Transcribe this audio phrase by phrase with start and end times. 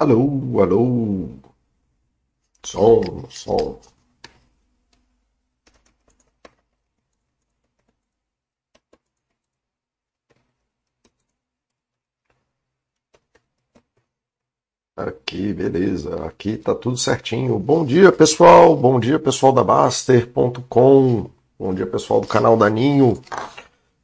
[0.00, 1.28] Alô, alô.
[2.64, 3.80] Som, som.
[14.96, 16.24] Aqui, beleza.
[16.24, 17.58] Aqui tá tudo certinho.
[17.58, 18.76] Bom dia, pessoal.
[18.76, 21.28] Bom dia, pessoal da Baster.com.
[21.58, 23.20] Bom dia, pessoal do canal Daninho.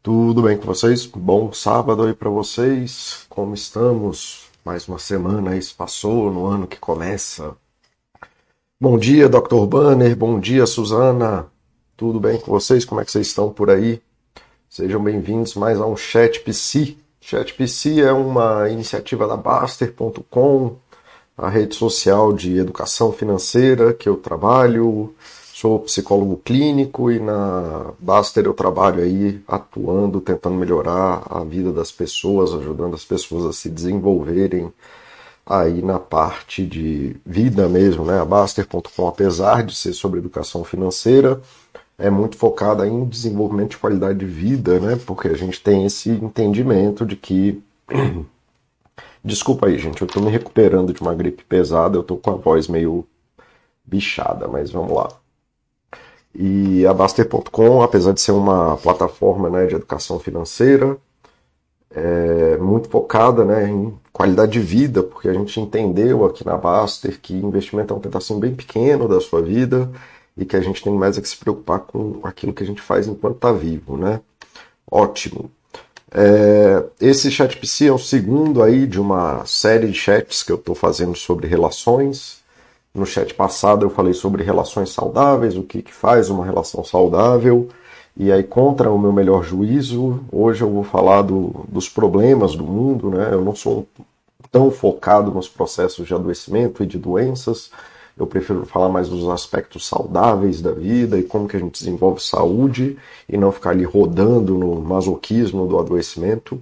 [0.03, 1.07] Tudo bem com vocês?
[1.07, 3.27] Bom sábado aí para vocês.
[3.29, 4.54] Como estamos?
[4.65, 7.55] Mais uma semana se passou no ano que começa.
[8.81, 9.67] Bom dia, Dr.
[9.69, 10.17] Banner.
[10.17, 11.49] Bom dia, Suzana.
[11.95, 12.83] Tudo bem com vocês?
[12.83, 14.01] Como é que vocês estão por aí?
[14.67, 16.97] Sejam bem-vindos mais a um Chat PC.
[17.21, 20.77] Chat PC é uma iniciativa da Baster.com,
[21.37, 25.15] a rede social de educação financeira que eu trabalho
[25.57, 31.93] Sou psicólogo clínico e na Baster eu trabalho aí atuando, tentando melhorar a vida das
[31.93, 34.73] pessoas, ajudando as pessoas a se desenvolverem
[35.47, 38.21] aí na parte de vida mesmo, né?
[38.21, 41.41] A Baster.com, apesar de ser sobre educação financeira,
[41.97, 44.99] é muito focada em desenvolvimento de qualidade de vida, né?
[45.07, 47.63] Porque a gente tem esse entendimento de que
[49.25, 52.35] Desculpa aí, gente, eu tô me recuperando de uma gripe pesada, eu tô com a
[52.35, 53.07] voz meio
[53.87, 55.24] bichada, mas vamos lá.
[56.35, 60.97] E a Baster.com, apesar de ser uma plataforma né, de educação financeira,
[61.91, 67.21] é muito focada né, em qualidade de vida, porque a gente entendeu aqui na Baster
[67.21, 69.91] que investimento é um pedacinho bem pequeno da sua vida
[70.37, 72.83] e que a gente tem mais é que se preocupar com aquilo que a gente
[72.83, 74.21] faz enquanto está vivo, né?
[74.91, 75.51] Ótimo.
[76.13, 80.57] É, esse chat PC é o segundo aí de uma série de chats que eu
[80.57, 82.44] estou fazendo sobre relações.
[82.95, 87.69] No chat passado eu falei sobre relações saudáveis, o que, que faz uma relação saudável.
[88.17, 92.63] E aí, contra o meu melhor juízo, hoje eu vou falar do, dos problemas do
[92.63, 93.11] mundo.
[93.11, 93.31] Né?
[93.33, 93.89] Eu não sou
[94.53, 97.73] tão focado nos processos de adoecimento e de doenças.
[98.17, 102.23] Eu prefiro falar mais dos aspectos saudáveis da vida e como que a gente desenvolve
[102.23, 102.97] saúde
[103.29, 106.61] e não ficar ali rodando no masoquismo do adoecimento.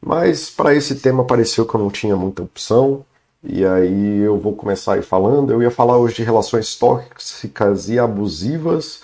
[0.00, 3.04] Mas para esse tema pareceu que eu não tinha muita opção.
[3.42, 5.50] E aí eu vou começar aí falando.
[5.52, 9.02] Eu ia falar hoje de relações tóxicas e abusivas,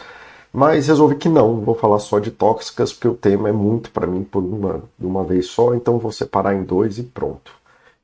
[0.53, 1.61] mas resolvi que não.
[1.61, 5.07] Vou falar só de tóxicas porque o tema é muito para mim por uma, de
[5.07, 7.53] uma vez só, então vou separar em dois e pronto.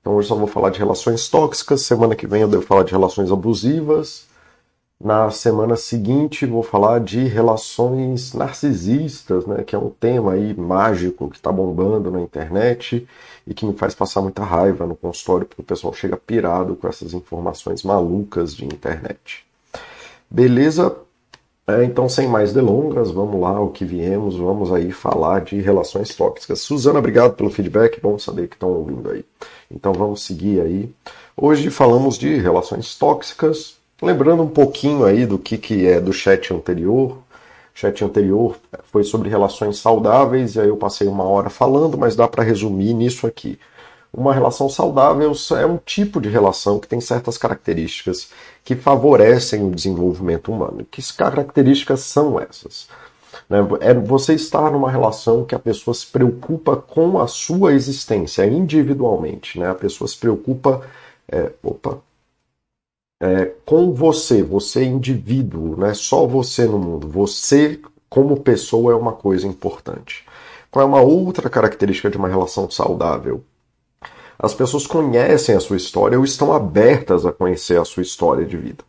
[0.00, 1.82] Então hoje só vou falar de relações tóxicas.
[1.82, 4.26] Semana que vem eu devo falar de relações abusivas.
[5.02, 11.28] Na semana seguinte vou falar de relações narcisistas, né, que é um tema aí mágico
[11.28, 13.06] que está bombando na internet
[13.46, 16.88] e que me faz passar muita raiva no consultório porque o pessoal chega pirado com
[16.88, 19.44] essas informações malucas de internet.
[20.30, 20.96] Beleza?
[21.66, 26.14] É, então, sem mais delongas, vamos lá, o que viemos, vamos aí falar de relações
[26.14, 26.60] tóxicas.
[26.60, 29.24] Suzana, obrigado pelo feedback, bom saber que estão ouvindo aí.
[29.70, 30.92] Então vamos seguir aí.
[31.36, 36.52] Hoje falamos de relações tóxicas, Lembrando um pouquinho aí do que, que é do chat
[36.52, 37.18] anterior.
[37.74, 42.28] Chat anterior foi sobre relações saudáveis, e aí eu passei uma hora falando, mas dá
[42.28, 43.58] para resumir nisso aqui.
[44.12, 48.28] Uma relação saudável é um tipo de relação que tem certas características
[48.62, 50.86] que favorecem o desenvolvimento humano.
[50.90, 52.88] Que características são essas?
[53.48, 58.44] Né, é você estar numa relação que a pessoa se preocupa com a sua existência
[58.44, 59.58] individualmente.
[59.58, 59.70] Né?
[59.70, 60.82] A pessoa se preocupa.
[61.26, 61.98] É, opa,
[63.22, 68.96] é, com você, você indivíduo, não é só você no mundo, você como pessoa é
[68.96, 70.26] uma coisa importante.
[70.72, 73.44] Qual é uma outra característica de uma relação saudável?
[74.36, 78.56] As pessoas conhecem a sua história ou estão abertas a conhecer a sua história de
[78.56, 78.82] vida.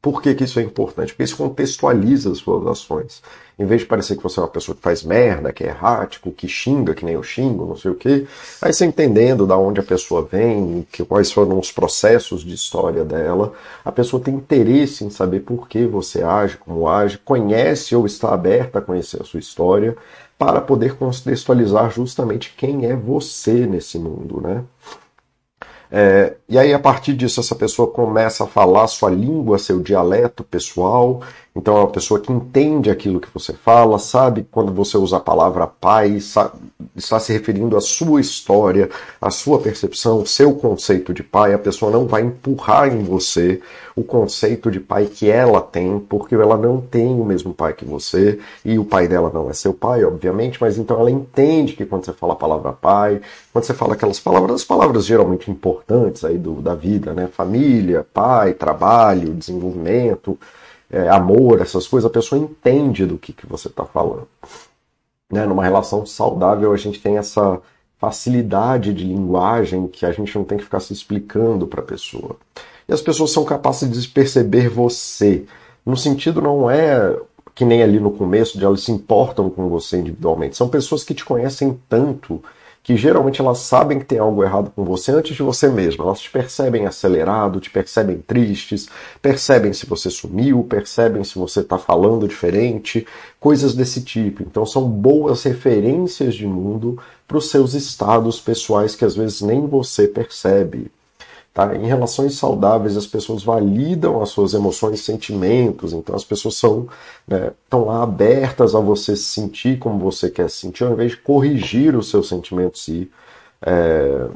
[0.00, 1.12] Por que, que isso é importante?
[1.12, 3.22] Porque isso contextualiza as suas ações.
[3.58, 6.30] Em vez de parecer que você é uma pessoa que faz merda, que é errático,
[6.30, 8.24] que xinga, que nem eu xingo, não sei o quê,
[8.62, 13.04] aí você entendendo da onde a pessoa vem, que, quais foram os processos de história
[13.04, 13.52] dela,
[13.84, 18.32] a pessoa tem interesse em saber por que você age, como age, conhece ou está
[18.32, 19.96] aberta a conhecer a sua história,
[20.38, 24.62] para poder contextualizar justamente quem é você nesse mundo, né?
[25.90, 30.44] É, e aí, a partir disso, essa pessoa começa a falar sua língua, seu dialeto
[30.44, 31.22] pessoal.
[31.58, 35.20] Então, é uma pessoa que entende aquilo que você fala, sabe quando você usa a
[35.20, 36.52] palavra pai, sabe,
[36.94, 38.88] está se referindo à sua história,
[39.20, 41.52] à sua percepção, seu conceito de pai.
[41.52, 43.60] A pessoa não vai empurrar em você
[43.96, 47.84] o conceito de pai que ela tem, porque ela não tem o mesmo pai que
[47.84, 51.84] você, e o pai dela não é seu pai, obviamente, mas então ela entende que
[51.84, 53.20] quando você fala a palavra pai,
[53.52, 57.26] quando você fala aquelas palavras, as palavras geralmente importantes aí do, da vida, né?
[57.26, 60.38] Família, pai, trabalho, desenvolvimento,
[60.90, 64.28] é, amor, essas coisas, a pessoa entende do que, que você está falando.
[65.30, 65.44] Né?
[65.44, 67.60] Numa relação saudável, a gente tem essa
[67.98, 72.36] facilidade de linguagem que a gente não tem que ficar se explicando para a pessoa.
[72.88, 75.44] E as pessoas são capazes de perceber você.
[75.84, 77.18] No sentido não é
[77.54, 80.56] que nem ali no começo, de elas se importam com você individualmente.
[80.56, 82.40] São pessoas que te conhecem tanto
[82.88, 86.04] que geralmente elas sabem que tem algo errado com você antes de você mesmo.
[86.04, 88.88] Elas te percebem acelerado, te percebem tristes,
[89.20, 93.06] percebem se você sumiu, percebem se você está falando diferente,
[93.38, 94.42] coisas desse tipo.
[94.42, 99.66] Então são boas referências de mundo para os seus estados pessoais que às vezes nem
[99.66, 100.90] você percebe.
[101.52, 101.74] Tá?
[101.74, 106.88] Em relações saudáveis, as pessoas validam as suas emoções sentimentos, então as pessoas são,
[107.26, 111.12] né, estão lá abertas a você se sentir como você quer se sentir, ao invés
[111.12, 113.10] de corrigir os seus sentimentos e,
[113.62, 114.28] é,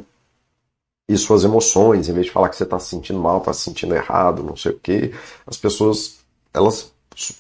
[1.08, 3.60] e suas emoções, em vez de falar que você está se sentindo mal, está se
[3.60, 5.12] sentindo errado, não sei o quê.
[5.46, 6.22] As pessoas
[6.52, 6.92] elas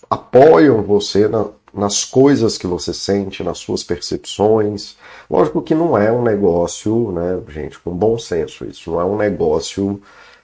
[0.08, 4.96] apoiam você na, nas coisas que você sente, nas suas percepções.
[5.30, 9.16] Lógico que não é um negócio, né, gente, com bom senso isso, não é um
[9.16, 10.00] negócio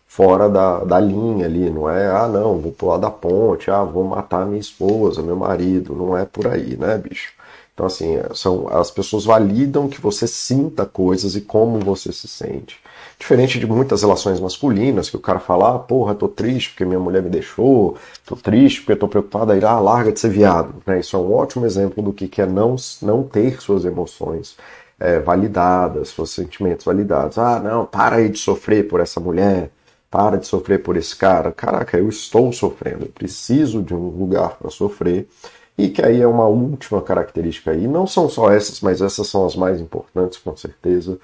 [0.07, 4.05] fora da, da linha ali, não é, ah não, vou pular da ponte, ah, vou
[4.05, 7.33] matar minha esposa, meu marido, não é por aí, né, bicho?
[7.75, 12.81] Então, assim, são, as pessoas validam que você sinta coisas e como você se sente.
[13.19, 17.01] Diferente de muitas relações masculinas, que o cara fala, ah, porra, tô triste porque minha
[17.01, 20.75] mulher me deixou, tô triste porque tô preocupado, aí, ah, larga de ser viado.
[20.87, 21.01] Né?
[21.01, 24.57] Isso é um ótimo exemplo do que é não, não ter suas emoções
[25.01, 27.39] é, validadas, seus sentimentos validados.
[27.39, 29.71] Ah, não, para aí de sofrer por essa mulher,
[30.09, 31.51] para de sofrer por esse cara.
[31.53, 35.29] Caraca, eu estou sofrendo, eu preciso de um lugar para sofrer.
[35.77, 37.87] E que aí é uma última característica aí.
[37.87, 41.19] Não são só essas, mas essas são as mais importantes, com certeza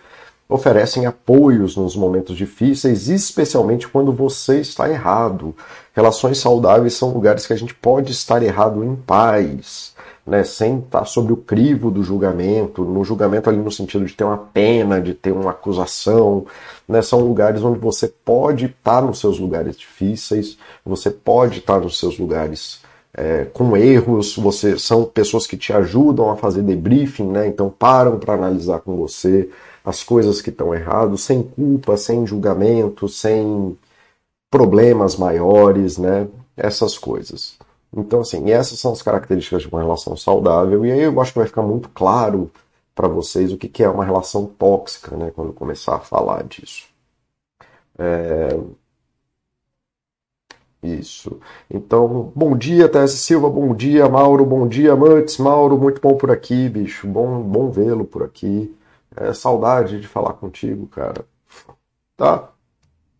[0.48, 5.54] oferecem apoios nos momentos difíceis, especialmente quando você está errado.
[5.94, 9.94] Relações saudáveis são lugares que a gente pode estar errado em paz,
[10.26, 14.24] né, sem estar sobre o crivo do julgamento, no julgamento ali no sentido de ter
[14.24, 16.46] uma pena, de ter uma acusação,
[16.88, 21.98] né, são lugares onde você pode estar nos seus lugares difíceis, você pode estar nos
[21.98, 22.80] seus lugares
[23.16, 28.18] é, com erros, você são pessoas que te ajudam a fazer debriefing, né, então param
[28.18, 29.48] para analisar com você,
[29.84, 33.76] as coisas que estão erradas, sem culpa, sem julgamento, sem
[34.50, 36.26] problemas maiores, né?
[36.56, 37.58] Essas coisas.
[37.96, 41.38] Então, assim, essas são as características de uma relação saudável, e aí eu acho que
[41.38, 42.50] vai ficar muito claro
[42.94, 45.30] para vocês o que é uma relação tóxica, né?
[45.34, 46.88] Quando começar a falar disso.
[47.98, 48.48] É...
[50.82, 51.40] Isso.
[51.70, 56.30] Então, bom dia, Tess Silva, bom dia, Mauro, bom dia, Mantz, Mauro, muito bom por
[56.30, 58.74] aqui, bicho, bom, bom vê-lo por aqui.
[59.16, 61.24] É saudade de falar contigo, cara.
[62.16, 62.50] Tá?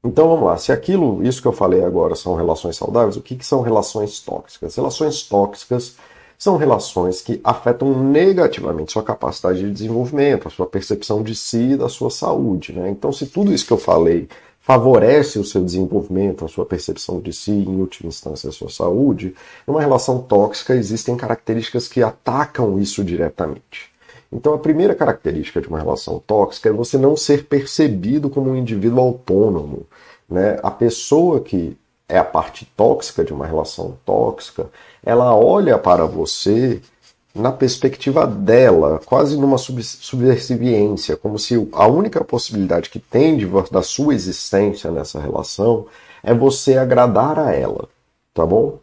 [0.05, 0.57] Então vamos lá.
[0.59, 4.21] Se aquilo, isso que eu falei agora, são relações saudáveis, o que, que são relações
[4.21, 4.77] tóxicas?
[4.77, 5.97] Relações tóxicas
[6.39, 11.77] são relações que afetam negativamente sua capacidade de desenvolvimento, a sua percepção de si e
[11.77, 12.73] da sua saúde.
[12.73, 12.91] Né?
[12.91, 14.29] Então, se tudo isso que eu falei
[14.61, 19.35] favorece o seu desenvolvimento, a sua percepção de si, em última instância, a sua saúde,
[19.67, 23.94] numa relação tóxica existem características que atacam isso diretamente.
[24.35, 28.57] Então, a primeira característica de uma relação tóxica é você não ser percebido como um
[28.57, 29.87] indivíduo autônomo.
[30.29, 30.59] Né?
[30.61, 31.77] A pessoa que
[32.09, 34.67] é a parte tóxica de uma relação tóxica,
[35.05, 36.83] ela olha para você
[37.35, 43.83] na perspectiva dela, quase numa subversiviência, como se a única possibilidade que tem de, da
[43.83, 45.87] sua existência nessa relação
[46.23, 47.89] é você agradar a ela,
[48.33, 48.79] tá bom?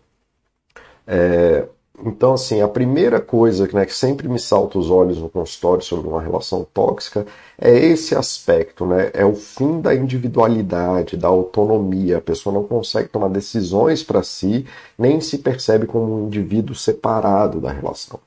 [1.07, 1.65] É,
[2.03, 6.07] então, assim, a primeira coisa né, que sempre me salta os olhos no consultório sobre
[6.07, 7.25] uma relação tóxica
[7.59, 9.11] é esse aspecto, né?
[9.13, 12.17] É o fim da individualidade, da autonomia.
[12.17, 14.65] A pessoa não consegue tomar decisões para si,
[14.97, 18.19] nem se percebe como um indivíduo separado da relação.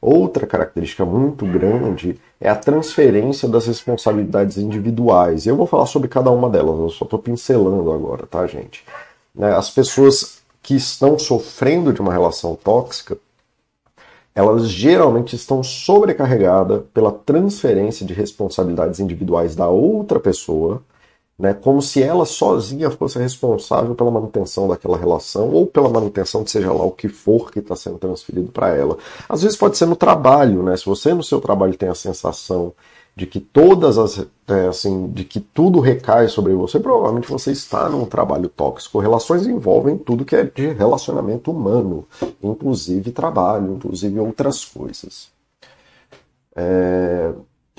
[0.00, 5.46] Outra característica muito grande é a transferência das responsabilidades individuais.
[5.46, 8.84] Eu vou falar sobre cada uma delas, eu só estou pincelando agora, tá, gente?
[9.34, 10.35] Né, as pessoas
[10.66, 13.16] que estão sofrendo de uma relação tóxica,
[14.34, 20.82] elas geralmente estão sobrecarregadas pela transferência de responsabilidades individuais da outra pessoa,
[21.38, 26.50] né, como se ela sozinha fosse responsável pela manutenção daquela relação ou pela manutenção de
[26.50, 28.98] seja lá o que for que está sendo transferido para ela.
[29.28, 30.76] Às vezes pode ser no trabalho, né?
[30.76, 32.72] Se você no seu trabalho tem a sensação
[33.16, 37.88] de que todas as é, assim, de que tudo recai sobre você, provavelmente você está
[37.88, 38.98] num trabalho tóxico.
[38.98, 42.06] Relações envolvem tudo que é de relacionamento humano,
[42.42, 45.30] inclusive trabalho, inclusive outras coisas.
[46.54, 47.32] É...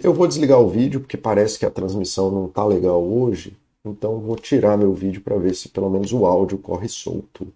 [0.04, 4.20] Eu vou desligar o vídeo porque parece que a transmissão não está legal hoje, então
[4.20, 7.48] vou tirar meu vídeo para ver se pelo menos o áudio corre solto.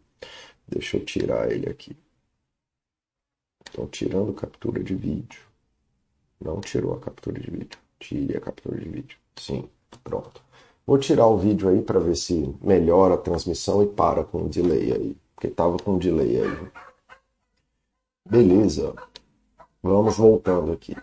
[0.68, 1.96] Deixa eu tirar ele aqui.
[3.66, 5.51] Estou tirando captura de vídeo.
[6.44, 7.80] Não tirou a captura de vídeo.
[8.00, 9.18] Tire a captura de vídeo.
[9.36, 9.70] Sim,
[10.04, 10.42] pronto.
[10.86, 14.50] Vou tirar o vídeo aí para ver se melhora a transmissão e para com o
[14.50, 15.18] delay aí.
[15.36, 16.68] Porque tava com delay aí.
[18.28, 18.94] Beleza.
[19.84, 20.96] Vamos voltando aqui.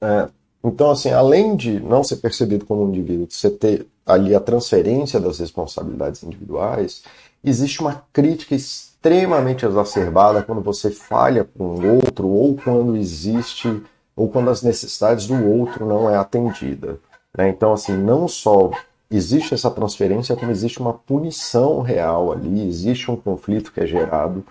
[0.00, 0.28] É,
[0.62, 4.40] então, assim, além de não ser percebido como um indivíduo, de você ter ali a
[4.40, 7.02] transferência das responsabilidades individuais,
[7.44, 11.64] existe uma crítica extremamente exacerbada quando você falha com
[11.96, 13.82] outro ou quando existe
[14.18, 16.98] ou quando as necessidades do outro não é atendida.
[17.36, 17.48] Né?
[17.48, 18.70] Então, assim, não só
[19.08, 24.44] existe essa transferência, como existe uma punição real ali, existe um conflito que é gerado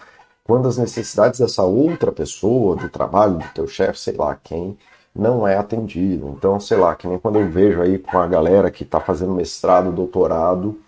[0.45, 4.77] quando as necessidades dessa outra pessoa, do trabalho, do teu chefe, sei lá quem,
[5.13, 6.33] não é atendido.
[6.37, 9.33] Então, sei lá, que nem quando eu vejo aí com a galera que está fazendo
[9.33, 10.79] mestrado, doutorado,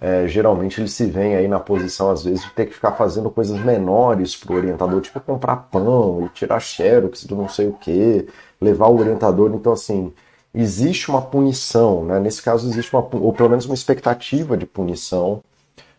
[0.00, 3.30] é, geralmente eles se veem aí na posição, às vezes, de ter que ficar fazendo
[3.30, 7.72] coisas menores para o orientador, tipo comprar pão e tirar xerox do não sei o
[7.72, 8.28] que,
[8.60, 9.52] levar o orientador.
[9.54, 10.12] Então, assim,
[10.54, 12.20] existe uma punição, né?
[12.20, 15.42] nesse caso existe uma, ou pelo menos uma expectativa de punição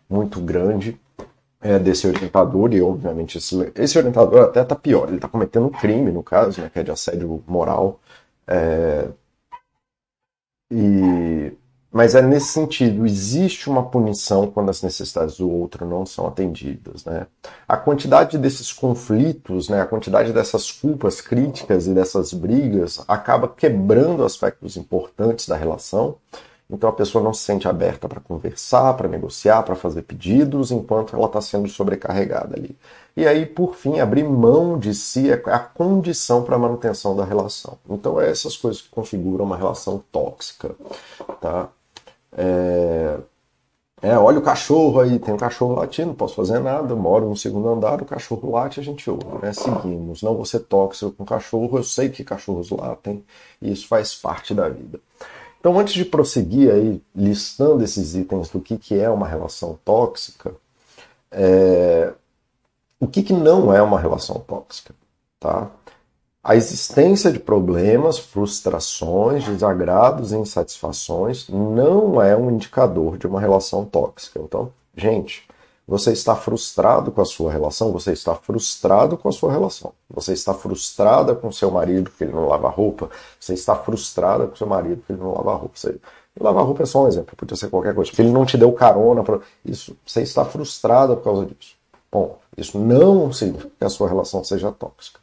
[0.09, 0.99] muito grande
[1.61, 5.71] é, desse orientador, e obviamente esse, esse orientador até está pior, ele está cometendo um
[5.71, 7.99] crime, no caso, né, que é de assédio moral.
[8.47, 9.09] É,
[10.71, 11.51] e
[11.91, 17.03] mas é nesse sentido, existe uma punição quando as necessidades do outro não são atendidas.
[17.03, 17.25] Né?
[17.67, 24.23] A quantidade desses conflitos, né, a quantidade dessas culpas críticas e dessas brigas acaba quebrando
[24.23, 26.15] aspectos importantes da relação.
[26.71, 31.15] Então a pessoa não se sente aberta para conversar, para negociar, para fazer pedidos, enquanto
[31.15, 32.77] ela está sendo sobrecarregada ali.
[33.17, 37.25] E aí, por fim, abrir mão de si é a condição para a manutenção da
[37.25, 37.79] relação.
[37.89, 40.75] Então, é essas coisas que configuram uma relação tóxica.
[41.41, 41.69] Tá?
[42.31, 43.17] É,
[44.01, 47.35] é, olha o cachorro aí, tem um cachorro latindo, não posso fazer nada, moro no
[47.35, 49.51] segundo andar, o cachorro late, a gente ouve, né?
[49.51, 50.21] Seguimos.
[50.21, 53.23] Não ser tóxico com cachorro, eu sei que cachorros latem,
[53.61, 54.99] e isso faz parte da vida.
[55.59, 60.55] Então, antes de prosseguir aí, listando esses itens do que, que é uma relação tóxica,
[61.31, 62.13] é...
[62.99, 64.95] o que, que não é uma relação tóxica,
[65.39, 65.69] tá?
[66.41, 73.83] A existência de problemas, frustrações, desagrados e insatisfações não é um indicador de uma relação
[73.83, 74.39] tóxica.
[74.39, 75.45] Então, gente,
[75.85, 79.91] você está frustrado com a sua relação, você está frustrado com a sua relação.
[80.09, 84.55] Você está frustrada com seu marido porque ele não lava roupa, você está frustrada com
[84.55, 85.75] seu marido porque ele não lava roupa.
[85.75, 85.99] Você...
[86.39, 88.09] Lavar roupa é só um exemplo, podia ser qualquer coisa.
[88.11, 91.75] Porque ele não te deu carona para isso, você está frustrada por causa disso.
[92.09, 95.19] Bom, isso não significa que a sua relação seja tóxica.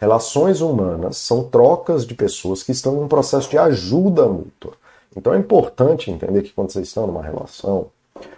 [0.00, 4.72] Relações humanas são trocas de pessoas que estão em um processo de ajuda mútua.
[5.14, 7.88] Então é importante entender que quando vocês estão numa relação,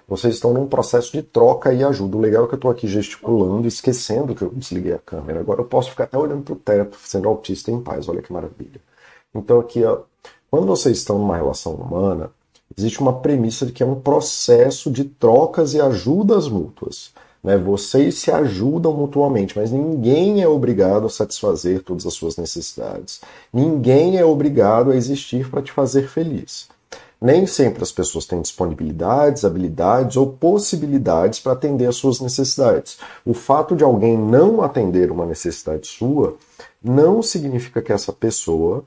[0.08, 2.16] vocês estão num processo de troca e ajuda.
[2.16, 5.38] O legal é que eu estou aqui gesticulando, esquecendo que eu desliguei a câmera.
[5.38, 8.08] Agora eu posso ficar até olhando para o teto, sendo autista em paz.
[8.08, 8.80] Olha que maravilha.
[9.32, 10.00] Então aqui, ó,
[10.50, 12.32] quando vocês estão numa relação humana,
[12.76, 17.11] existe uma premissa de que é um processo de trocas e ajudas mútuas.
[17.42, 17.56] Né?
[17.56, 23.20] Vocês se ajudam mutuamente, mas ninguém é obrigado a satisfazer todas as suas necessidades.
[23.52, 26.68] Ninguém é obrigado a existir para te fazer feliz.
[27.20, 32.98] Nem sempre as pessoas têm disponibilidades, habilidades ou possibilidades para atender às suas necessidades.
[33.24, 36.36] O fato de alguém não atender uma necessidade sua
[36.82, 38.84] não significa que essa pessoa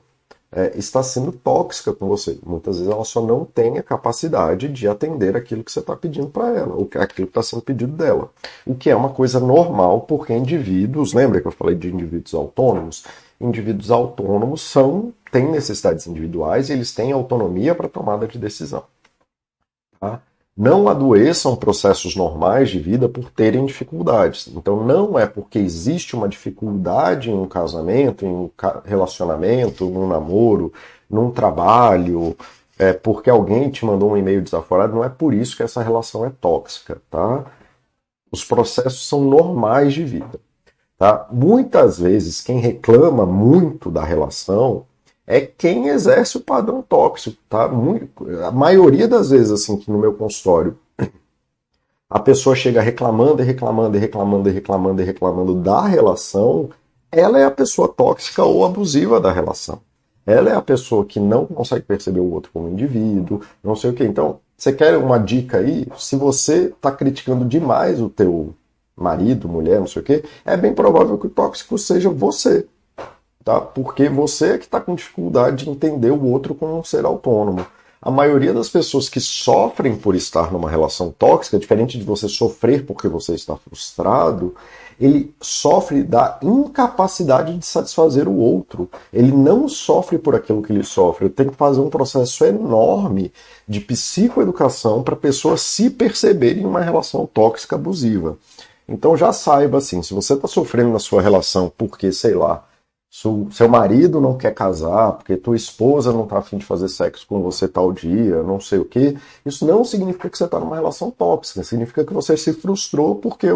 [0.56, 2.38] é, está sendo tóxica com você.
[2.44, 6.28] Muitas vezes ela só não tem a capacidade de atender aquilo que você está pedindo
[6.28, 8.30] para ela, ou aquilo que está sendo pedido dela.
[8.66, 13.04] O que é uma coisa normal, porque indivíduos, lembra que eu falei de indivíduos autônomos?
[13.38, 18.84] Indivíduos autônomos são têm necessidades individuais e eles têm autonomia para tomada de decisão.
[20.00, 20.22] Tá?
[20.56, 24.48] Não adoeçam processos normais de vida por terem dificuldades.
[24.48, 28.50] Então, não é porque existe uma dificuldade em um casamento, em um
[28.84, 30.72] relacionamento, num namoro,
[31.10, 32.34] num trabalho,
[32.78, 36.24] é porque alguém te mandou um e-mail desaforado, não é por isso que essa relação
[36.24, 37.44] é tóxica, tá?
[38.30, 40.40] Os processos são normais de vida,
[40.98, 41.26] tá?
[41.30, 44.86] Muitas vezes quem reclama muito da relação
[45.26, 47.64] é quem exerce o padrão tóxico, tá?
[48.46, 50.78] a maioria das vezes, assim, que no meu consultório,
[52.08, 56.70] a pessoa chega reclamando e reclamando e reclamando e reclamando e reclamando da relação,
[57.10, 59.80] ela é a pessoa tóxica ou abusiva da relação.
[60.24, 63.94] Ela é a pessoa que não consegue perceber o outro como indivíduo, não sei o
[63.94, 64.04] que.
[64.04, 65.86] Então, você quer uma dica aí?
[65.96, 68.54] Se você está criticando demais o teu
[68.96, 72.66] marido, mulher, não sei o que, é bem provável que o tóxico seja você
[73.46, 73.60] tá?
[73.60, 77.64] Porque você é que está com dificuldade de entender o outro como um ser autônomo.
[78.02, 82.84] A maioria das pessoas que sofrem por estar numa relação tóxica, diferente de você sofrer
[82.84, 84.52] porque você está frustrado,
[85.00, 88.90] ele sofre da incapacidade de satisfazer o outro.
[89.12, 91.26] Ele não sofre por aquilo que ele sofre.
[91.26, 93.32] Eu tenho que fazer um processo enorme
[93.66, 98.36] de psicoeducação para a pessoa se perceber em uma relação tóxica abusiva.
[98.88, 102.64] Então já saiba assim, se você está sofrendo na sua relação porque, sei lá,
[103.50, 107.40] seu marido não quer casar, porque tua esposa não está afim de fazer sexo com
[107.40, 111.10] você tal dia, não sei o que, isso não significa que você está numa relação
[111.10, 113.48] tóxica, significa que você se frustrou porque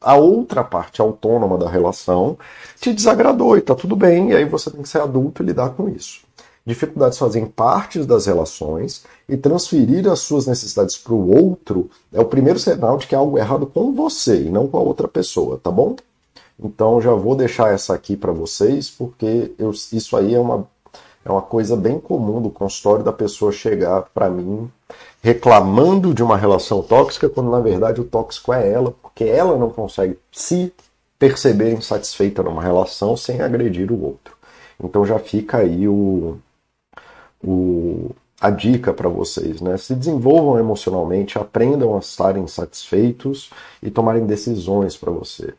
[0.00, 2.38] a outra parte autônoma da relação
[2.80, 5.70] te desagradou e tá tudo bem, e aí você tem que ser adulto e lidar
[5.70, 6.20] com isso.
[6.64, 12.26] Dificuldades fazem parte das relações e transferir as suas necessidades para o outro é o
[12.26, 15.58] primeiro sinal de que há algo errado com você e não com a outra pessoa,
[15.60, 15.96] tá bom?
[16.62, 20.66] Então já vou deixar essa aqui para vocês, porque eu, isso aí é uma,
[21.24, 24.70] é uma coisa bem comum do consultório da pessoa chegar para mim
[25.22, 29.70] reclamando de uma relação tóxica, quando na verdade o tóxico é ela, porque ela não
[29.70, 30.72] consegue se
[31.18, 34.36] perceber insatisfeita numa relação sem agredir o outro.
[34.82, 36.38] Então já fica aí o,
[37.42, 38.10] o,
[38.40, 39.76] a dica para vocês, né?
[39.76, 43.50] Se desenvolvam emocionalmente, aprendam a estarem satisfeitos
[43.82, 45.54] e tomarem decisões para você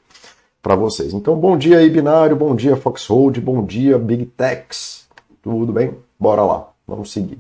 [0.62, 1.13] para vocês.
[1.13, 5.08] Então, bom dia aí, Binário, bom dia, Foxhold, bom dia, Big Techs.
[5.42, 5.96] Tudo bem?
[6.20, 7.39] Bora lá, vamos seguir.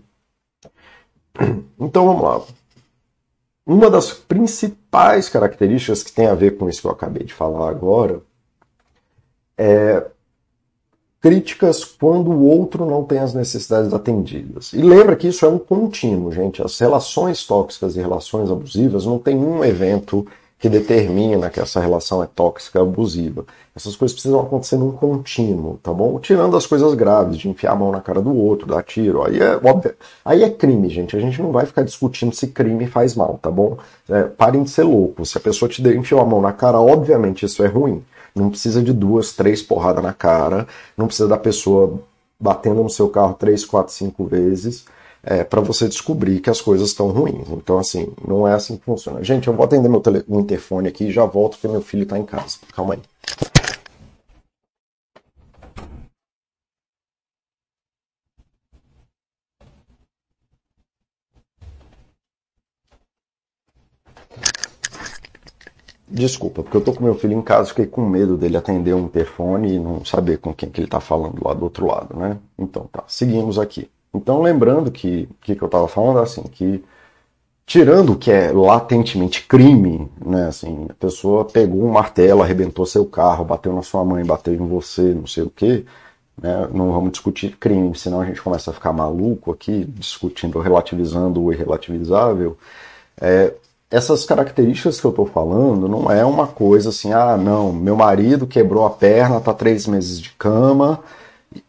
[1.81, 2.41] Então, vamos lá.
[3.65, 7.69] Uma das principais características que tem a ver com isso que eu acabei de falar
[7.69, 8.19] agora
[9.57, 10.05] é
[11.21, 14.73] críticas quando o outro não tem as necessidades atendidas.
[14.73, 16.61] E lembra que isso é um contínuo, gente.
[16.61, 20.25] As relações tóxicas e relações abusivas não tem um evento
[20.59, 23.45] que determina que essa relação é tóxica, abusiva.
[23.73, 26.19] Essas coisas precisam acontecer num contínuo, tá bom?
[26.19, 29.23] Tirando as coisas graves, de enfiar a mão na cara do outro, dar tiro.
[29.23, 29.95] Aí é óbvio.
[30.23, 31.15] Aí é crime, gente.
[31.15, 33.77] A gente não vai ficar discutindo se crime faz mal, tá bom?
[34.09, 35.29] É, parem de ser loucos.
[35.29, 38.03] Se a pessoa te enfiou a mão na cara, obviamente isso é ruim.
[38.35, 40.67] Não precisa de duas, três porradas na cara.
[40.97, 42.01] Não precisa da pessoa
[42.37, 44.85] batendo no seu carro três, quatro, cinco vezes
[45.23, 47.47] é, para você descobrir que as coisas estão ruins.
[47.49, 49.23] Então, assim, não é assim que funciona.
[49.23, 52.03] Gente, eu vou atender meu, tele, meu interfone aqui e já volto porque meu filho
[52.03, 52.57] está em casa.
[52.73, 52.99] Calma aí.
[66.11, 69.05] Desculpa, porque eu tô com meu filho em casa, fiquei com medo dele atender um
[69.05, 72.39] interfone e não saber com quem que ele tá falando lá do outro lado, né?
[72.57, 73.87] Então tá, seguimos aqui.
[74.13, 76.83] Então, lembrando que o que, que eu estava falando, assim, que
[77.69, 83.05] tirando o que é latentemente crime, né, assim, a pessoa pegou um martelo, arrebentou seu
[83.05, 85.85] carro, bateu na sua mãe, bateu em você, não sei o quê,
[86.41, 91.43] né, não vamos discutir crime, senão a gente começa a ficar maluco aqui, discutindo, relativizando
[91.43, 92.57] o irrelativizável.
[93.21, 93.53] É,
[93.91, 98.47] essas características que eu estou falando não é uma coisa assim, ah, não, meu marido
[98.47, 101.01] quebrou a perna, está três meses de cama,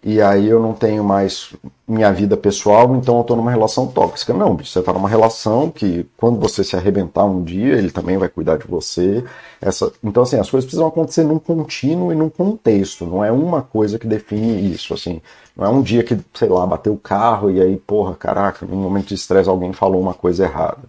[0.03, 1.55] e aí eu não tenho mais
[1.89, 4.33] minha vida pessoal, então eu estou numa relação tóxica.
[4.35, 8.19] Não, bicho, você está numa relação que quando você se arrebentar um dia, ele também
[8.19, 9.25] vai cuidar de você.
[9.61, 9.91] Essa...
[10.05, 13.99] Então, assim, as coisas precisam acontecer num contínuo e num contexto, não é uma coisa
[13.99, 15.21] que define isso, assim.
[15.57, 18.77] Não é um dia que, sei lá, bateu o carro e aí, porra, caraca, num
[18.77, 20.83] momento de estresse alguém falou uma coisa errada.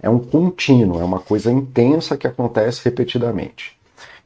[0.00, 3.76] É um contínuo, é uma coisa intensa que acontece repetidamente.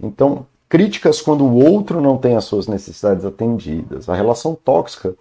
[0.01, 4.09] Então, Críticas quando o outro não tem as suas necessidades atendidas.
[4.09, 5.15] A relação tóxica,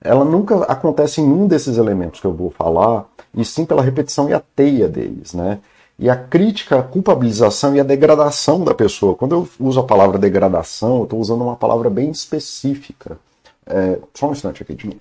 [0.00, 3.04] ela nunca acontece em um desses elementos que eu vou falar,
[3.34, 5.58] e sim pela repetição e a teia deles, né?
[5.98, 9.14] E a crítica, a culpabilização e a degradação da pessoa.
[9.14, 13.18] Quando eu uso a palavra degradação, eu estou usando uma palavra bem específica.
[13.66, 15.00] É, só um instante aqui de novo.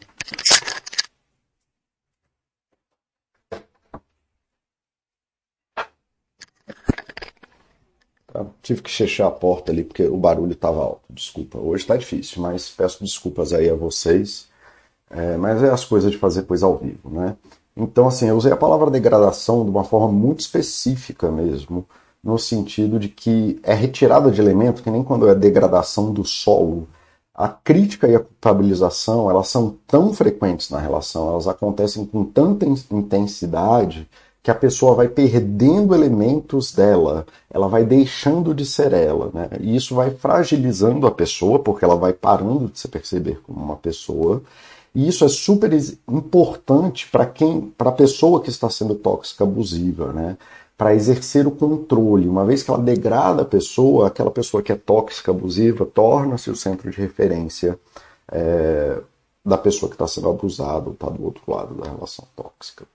[8.62, 11.02] Tive que fechar a porta ali porque o barulho estava alto.
[11.10, 11.58] Desculpa.
[11.60, 14.48] Hoje está difícil, mas peço desculpas aí a vocês.
[15.10, 17.38] É, mas é as coisas de fazer coisa ao vivo, né?
[17.76, 21.86] Então, assim, eu usei a palavra degradação de uma forma muito específica mesmo,
[22.24, 26.88] no sentido de que é retirada de elemento, que nem quando é degradação do solo.
[27.34, 32.66] A crítica e a culpabilização, elas são tão frequentes na relação, elas acontecem com tanta
[32.66, 34.10] intensidade
[34.46, 39.50] que a pessoa vai perdendo elementos dela, ela vai deixando de ser ela, né?
[39.60, 43.76] E isso vai fragilizando a pessoa, porque ela vai parando de se perceber como uma
[43.76, 44.44] pessoa.
[44.94, 45.72] E isso é super
[46.08, 50.38] importante para quem, para a pessoa que está sendo tóxica, abusiva, né?
[50.78, 52.28] Para exercer o controle.
[52.28, 56.56] Uma vez que ela degrada a pessoa, aquela pessoa que é tóxica, abusiva, torna-se o
[56.56, 57.80] centro de referência
[58.32, 59.02] é,
[59.44, 62.86] da pessoa que está sendo abusada ou está do outro lado da relação tóxica.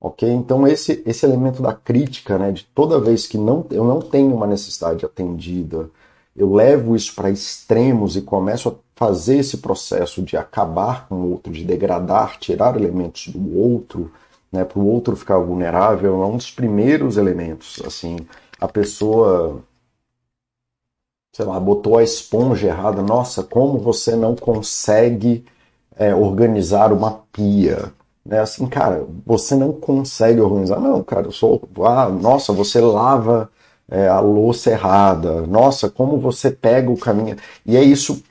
[0.00, 0.28] Ok?
[0.28, 4.34] Então esse, esse elemento da crítica, né, de toda vez que não, eu não tenho
[4.34, 5.90] uma necessidade atendida
[6.38, 11.32] eu levo isso para extremos e começo a fazer esse processo de acabar com o
[11.32, 14.12] outro, de degradar, tirar elementos do outro,
[14.52, 17.82] né, para o outro ficar vulnerável, é um dos primeiros elementos.
[17.84, 18.18] Assim,
[18.60, 19.64] a pessoa,
[21.34, 23.02] sei lá, botou a esponja errada.
[23.02, 25.44] Nossa, como você não consegue
[25.96, 27.92] é, organizar uma pia?
[28.28, 28.40] Né?
[28.40, 30.78] Assim, cara, você não consegue organizar.
[30.78, 31.66] Não, cara, eu sou.
[31.82, 33.50] Ah, nossa, você lava
[33.90, 35.46] é, a louça errada.
[35.46, 37.36] Nossa, como você pega o caminho.
[37.64, 38.22] E é isso,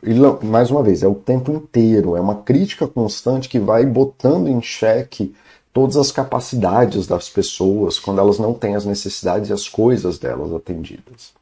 [0.44, 2.16] mais uma vez, é o tempo inteiro.
[2.16, 5.36] É uma crítica constante que vai botando em xeque
[5.74, 10.54] todas as capacidades das pessoas quando elas não têm as necessidades e as coisas delas
[10.54, 11.34] atendidas.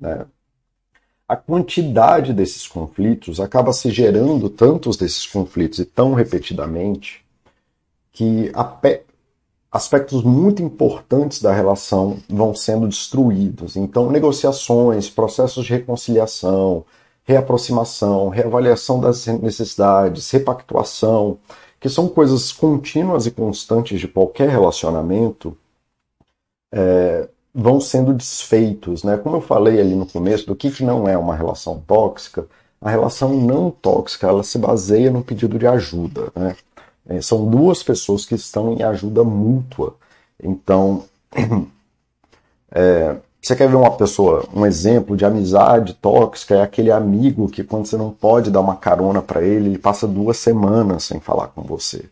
[0.00, 0.24] Né?
[1.28, 7.24] A quantidade desses conflitos acaba se gerando tantos desses conflitos e tão repetidamente
[8.12, 8.52] que
[9.70, 13.76] aspectos muito importantes da relação vão sendo destruídos.
[13.76, 16.84] Então, negociações, processos de reconciliação,
[17.24, 21.38] reaproximação, reavaliação das necessidades, repactuação,
[21.78, 25.56] que são coisas contínuas e constantes de qualquer relacionamento,
[26.72, 29.02] é, vão sendo desfeitos.
[29.02, 29.16] Né?
[29.16, 32.46] Como eu falei ali no começo, do que, que não é uma relação tóxica,
[32.80, 36.32] a relação não tóxica ela se baseia no pedido de ajuda.
[36.34, 36.56] Né?
[37.10, 39.96] É, são duas pessoas que estão em ajuda mútua.
[40.40, 41.02] Então,
[42.70, 46.54] é, você quer ver uma pessoa, um exemplo de amizade tóxica?
[46.54, 50.06] É aquele amigo que, quando você não pode dar uma carona para ele, ele passa
[50.06, 52.04] duas semanas sem falar com você.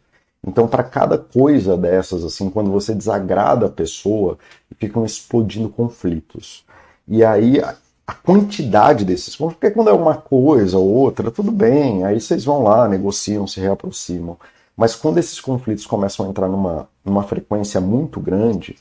[0.45, 4.37] Então, para cada coisa dessas, assim, quando você desagrada a pessoa,
[4.79, 6.65] ficam explodindo conflitos.
[7.07, 12.05] E aí, a quantidade desses conflitos, porque quando é uma coisa ou outra, tudo bem,
[12.05, 14.37] aí vocês vão lá, negociam, se reaproximam.
[14.79, 18.77] Mas quando esses conflitos começam a entrar numa, numa frequência muito grande,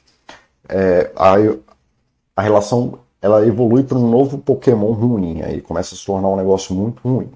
[0.70, 1.34] é, a,
[2.36, 6.36] a relação ela evolui para um novo Pokémon ruim, aí começa a se tornar um
[6.36, 7.32] negócio muito ruim.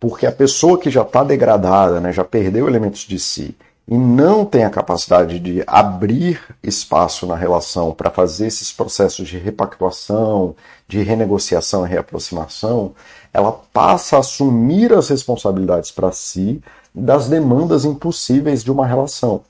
[0.00, 3.54] Porque a pessoa que já está degradada, né, já perdeu elementos de si,
[3.86, 9.36] e não tem a capacidade de abrir espaço na relação para fazer esses processos de
[9.36, 10.56] repactuação,
[10.88, 12.94] de renegociação e reaproximação,
[13.34, 16.62] ela passa a assumir as responsabilidades para si
[16.94, 19.42] das demandas impossíveis de uma relação.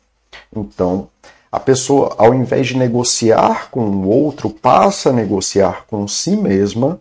[0.55, 1.09] Então,
[1.53, 6.99] a pessoa, ao invés de negociar com o outro, passa a negociar com si mesma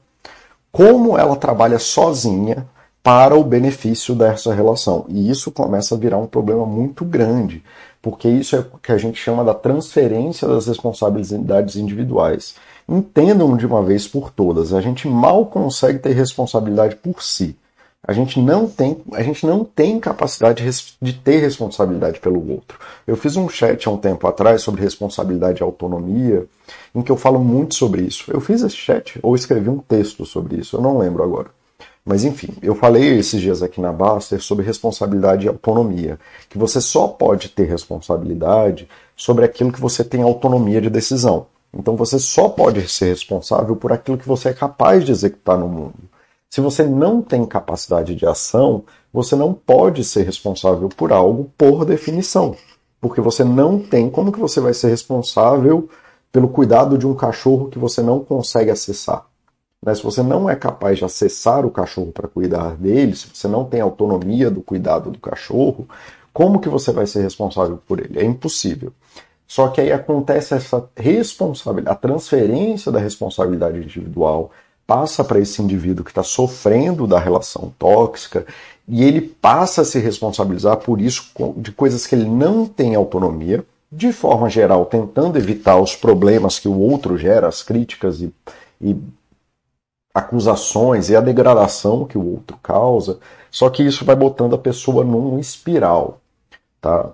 [0.72, 2.68] como ela trabalha sozinha
[3.02, 5.06] para o benefício dessa relação.
[5.10, 7.64] E isso começa a virar um problema muito grande,
[8.02, 12.56] porque isso é o que a gente chama da transferência das responsabilidades individuais.
[12.88, 17.56] Entendam de uma vez por todas, a gente mal consegue ter responsabilidade por si.
[18.06, 20.62] A gente não tem, a gente não tem capacidade
[21.02, 22.78] de ter responsabilidade pelo outro.
[23.08, 26.46] Eu fiz um chat há um tempo atrás sobre responsabilidade e autonomia,
[26.94, 28.30] em que eu falo muito sobre isso.
[28.30, 31.48] Eu fiz esse chat ou escrevi um texto sobre isso, eu não lembro agora.
[32.06, 36.82] Mas enfim, eu falei esses dias aqui na Baster sobre responsabilidade e autonomia, que você
[36.82, 41.48] só pode ter responsabilidade sobre aquilo que você tem autonomia de decisão.
[41.74, 45.70] Então você só pode ser responsável por aquilo que você é capaz de executar no
[45.70, 46.13] mundo.
[46.54, 51.84] Se você não tem capacidade de ação, você não pode ser responsável por algo por
[51.84, 52.56] definição.
[53.02, 55.90] Porque você não tem como que você vai ser responsável
[56.32, 59.26] pelo cuidado de um cachorro que você não consegue acessar.
[59.84, 59.96] Né?
[59.96, 63.66] Se você não é capaz de acessar o cachorro para cuidar dele, se você não
[63.66, 65.90] tem autonomia do cuidado do cachorro,
[66.32, 68.20] como que você vai ser responsável por ele?
[68.20, 68.94] É impossível.
[69.48, 74.52] Só que aí acontece essa responsabilidade, a transferência da responsabilidade individual
[74.86, 78.46] passa para esse indivíduo que está sofrendo da relação tóxica
[78.88, 83.66] e ele passa a se responsabilizar por isso de coisas que ele não tem autonomia,
[83.92, 88.34] de forma geral, tentando evitar os problemas que o outro gera, as críticas e,
[88.82, 88.98] e
[90.14, 93.20] acusações e a degradação que o outro causa.
[93.50, 96.20] Só que isso vai botando a pessoa num espiral,
[96.82, 97.12] tá?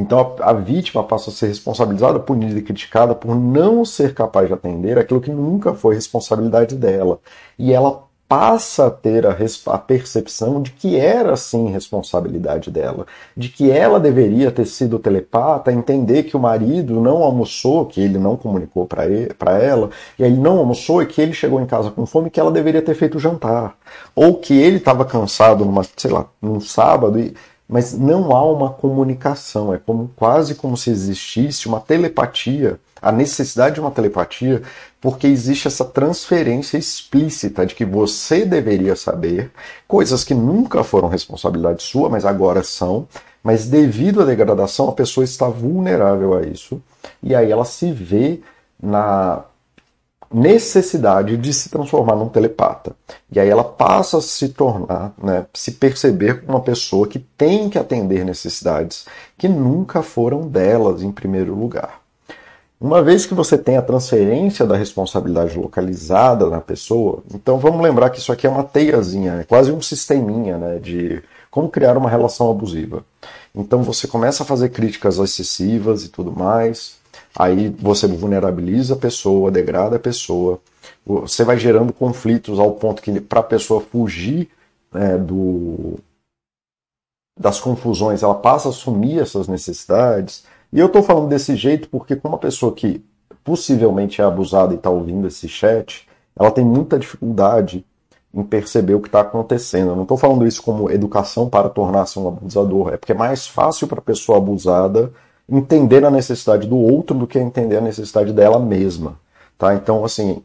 [0.00, 4.48] Então a, a, vítima passa a ser responsabilizada, punida e criticada por não ser capaz
[4.48, 7.20] de atender aquilo que nunca foi responsabilidade dela.
[7.58, 9.36] E ela passa a ter a,
[9.66, 13.04] a, percepção de que era sim responsabilidade dela,
[13.36, 18.18] de que ela deveria ter sido telepata, entender que o marido não almoçou, que ele
[18.18, 22.06] não comunicou para ela, e ele não almoçou e que ele chegou em casa com
[22.06, 23.76] fome, que ela deveria ter feito o jantar,
[24.14, 27.34] ou que ele estava cansado numa, sei lá, num sábado e
[27.70, 33.76] mas não há uma comunicação, é como quase como se existisse uma telepatia, a necessidade
[33.76, 34.60] de uma telepatia,
[35.00, 39.52] porque existe essa transferência explícita de que você deveria saber
[39.86, 43.06] coisas que nunca foram responsabilidade sua, mas agora são,
[43.40, 46.82] mas devido à degradação a pessoa está vulnerável a isso,
[47.22, 48.40] e aí ela se vê
[48.82, 49.44] na
[50.32, 52.94] necessidade de se transformar num telepata.
[53.32, 57.68] E aí ela passa a se tornar, né, se perceber como uma pessoa que tem
[57.68, 62.00] que atender necessidades que nunca foram delas em primeiro lugar.
[62.80, 68.08] Uma vez que você tem a transferência da responsabilidade localizada na pessoa, então vamos lembrar
[68.08, 72.08] que isso aqui é uma teiazinha, é quase um sisteminha né, de como criar uma
[72.08, 73.04] relação abusiva.
[73.54, 76.99] Então você começa a fazer críticas excessivas e tudo mais,
[77.36, 80.60] aí você vulnerabiliza a pessoa, degrada a pessoa,
[81.04, 84.48] você vai gerando conflitos ao ponto que para a pessoa fugir
[84.92, 85.98] né, do,
[87.38, 92.14] das confusões, ela passa a assumir essas necessidades, e eu estou falando desse jeito porque,
[92.14, 93.04] como uma pessoa que
[93.42, 96.06] possivelmente é abusada e está ouvindo esse chat,
[96.38, 97.84] ela tem muita dificuldade
[98.32, 99.90] em perceber o que está acontecendo.
[99.90, 103.46] Eu não estou falando isso como educação para tornar-se um abusador, é porque é mais
[103.46, 105.12] fácil para a pessoa abusada
[105.50, 109.18] entender a necessidade do outro do que entender a necessidade dela mesma.
[109.58, 109.74] Tá?
[109.74, 110.42] Então, assim,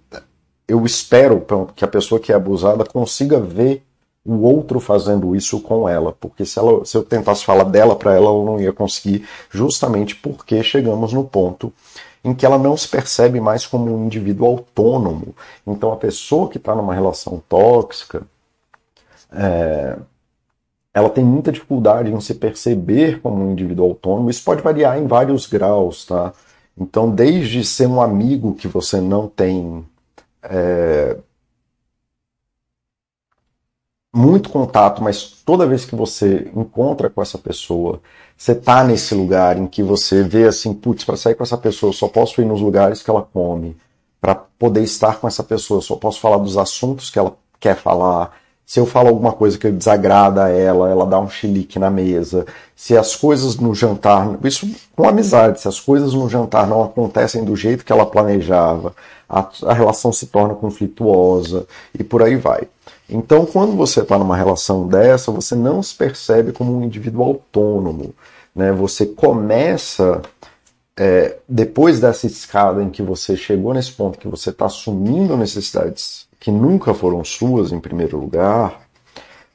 [0.67, 3.83] eu espero que a pessoa que é abusada consiga ver
[4.25, 8.15] o outro fazendo isso com ela, porque se, ela, se eu tentasse falar dela para
[8.15, 11.71] ela, eu não ia conseguir, justamente porque chegamos no ponto
[12.23, 15.35] em que ela não se percebe mais como um indivíduo autônomo.
[15.65, 18.23] Então, a pessoa que está numa relação tóxica,
[19.31, 19.95] é,
[20.95, 24.29] ela tem muita dificuldade em se perceber como um indivíduo autônomo.
[24.29, 26.31] Isso pode variar em vários graus, tá?
[26.77, 29.85] Então, desde ser um amigo que você não tem
[30.41, 31.17] é,
[34.15, 38.01] muito contato, mas toda vez que você encontra com essa pessoa,
[38.37, 41.89] você tá nesse lugar em que você vê assim, putz, para sair com essa pessoa,
[41.89, 43.75] eu só posso ir nos lugares que ela come,
[44.21, 47.75] para poder estar com essa pessoa, eu só posso falar dos assuntos que ela quer
[47.75, 48.44] falar.
[48.65, 52.47] Se eu falo alguma coisa que desagrada a ela, ela dá um chilique na mesa.
[52.75, 57.43] Se as coisas no jantar, isso com amizade, se as coisas no jantar não acontecem
[57.43, 58.95] do jeito que ela planejava,
[59.29, 62.67] a, a relação se torna conflituosa e por aí vai.
[63.07, 68.15] Então, quando você está numa relação dessa, você não se percebe como um indivíduo autônomo.
[68.55, 68.71] Né?
[68.71, 70.23] Você começa,
[70.97, 76.24] é, depois dessa escada em que você chegou nesse ponto que você está assumindo necessidades
[76.45, 78.81] que nunca foram suas em primeiro lugar,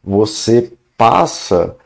[0.02, 1.76] você passa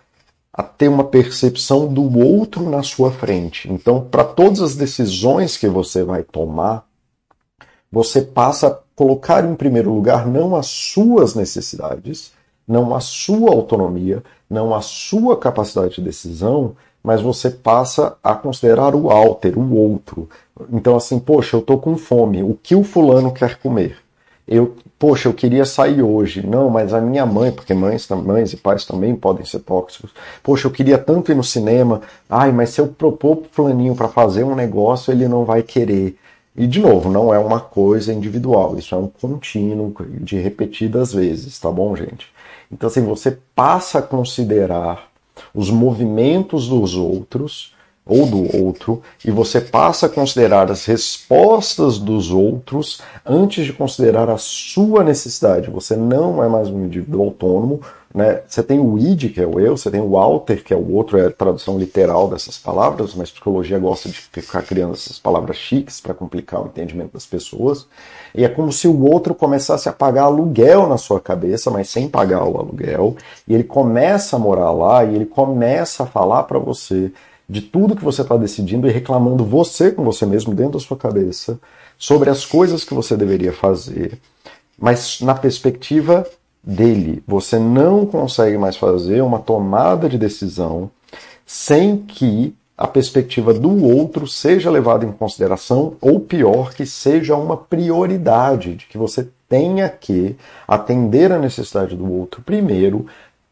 [0.50, 3.70] a ter uma percepção do outro na sua frente.
[3.70, 6.86] Então, para todas as decisões que você vai tomar,
[7.92, 12.32] você passa a colocar em primeiro lugar não as suas necessidades,
[12.66, 18.94] não a sua autonomia, não a sua capacidade de decisão, mas você passa a considerar
[18.94, 20.30] o alter, o outro.
[20.72, 24.03] Então, assim, poxa, eu tô com fome, o que o fulano quer comer?
[24.46, 26.46] Eu, poxa, eu queria sair hoje.
[26.46, 30.10] Não, mas a minha mãe, porque mães, mães e pais também podem ser tóxicos.
[30.42, 32.02] Poxa, eu queria tanto ir no cinema.
[32.28, 36.16] Ai, mas se eu propor pro fulaninho para fazer um negócio, ele não vai querer.
[36.56, 41.58] E, de novo, não é uma coisa individual, isso é um contínuo de repetidas vezes,
[41.58, 42.28] tá bom, gente?
[42.70, 45.08] Então, assim, você passa a considerar
[45.52, 47.73] os movimentos dos outros
[48.06, 54.28] ou do outro e você passa a considerar as respostas dos outros antes de considerar
[54.28, 55.70] a sua necessidade.
[55.70, 57.80] Você não é mais um indivíduo autônomo,
[58.14, 58.42] né?
[58.46, 60.92] Você tem o id, que é o eu, você tem o alter, que é o
[60.92, 65.56] outro, é a tradução literal dessas palavras, mas psicologia gosta de ficar criando essas palavras
[65.56, 67.88] chiques para complicar o entendimento das pessoas.
[68.32, 72.08] E é como se o outro começasse a pagar aluguel na sua cabeça, mas sem
[72.08, 73.16] pagar o aluguel,
[73.48, 77.10] e ele começa a morar lá e ele começa a falar para você
[77.48, 80.96] de tudo que você está decidindo e reclamando você com você mesmo dentro da sua
[80.96, 81.58] cabeça
[81.98, 84.18] sobre as coisas que você deveria fazer,
[84.78, 86.26] mas na perspectiva
[86.62, 87.22] dele.
[87.26, 90.90] Você não consegue mais fazer uma tomada de decisão
[91.46, 97.56] sem que a perspectiva do outro seja levada em consideração, ou pior, que seja uma
[97.56, 100.34] prioridade, de que você tenha que
[100.66, 103.06] atender a necessidade do outro primeiro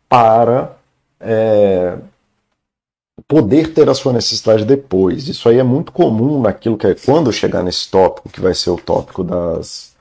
[0.08, 0.72] para
[1.20, 1.96] é,
[3.28, 5.28] poder ter a sua necessidade depois.
[5.28, 8.70] Isso aí é muito comum naquilo que é quando chegar nesse tópico, que vai ser
[8.70, 9.94] o tópico das,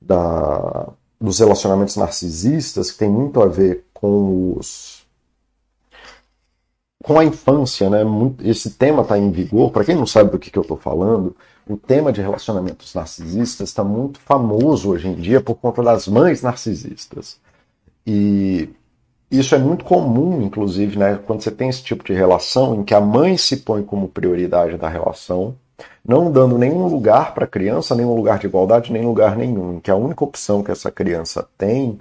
[0.00, 0.88] da,
[1.20, 4.98] dos relacionamentos narcisistas, que tem muito a ver com os
[7.02, 8.00] com a infância, né?
[8.40, 9.70] Esse tema está em vigor.
[9.70, 11.34] Para quem não sabe do que, que eu estou falando,
[11.66, 16.42] o tema de relacionamentos narcisistas está muito famoso hoje em dia por conta das mães
[16.42, 17.40] narcisistas.
[18.06, 18.68] E
[19.30, 21.18] isso é muito comum, inclusive, né?
[21.26, 24.76] Quando você tem esse tipo de relação em que a mãe se põe como prioridade
[24.76, 25.54] da relação
[26.04, 29.90] não dando nenhum lugar para a criança, nenhum lugar de igualdade, nem lugar nenhum, que
[29.90, 32.00] a única opção que essa criança tem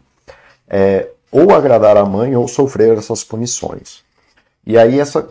[0.67, 4.03] é ou agradar a mãe ou sofrer essas punições.
[4.65, 5.27] E aí essa,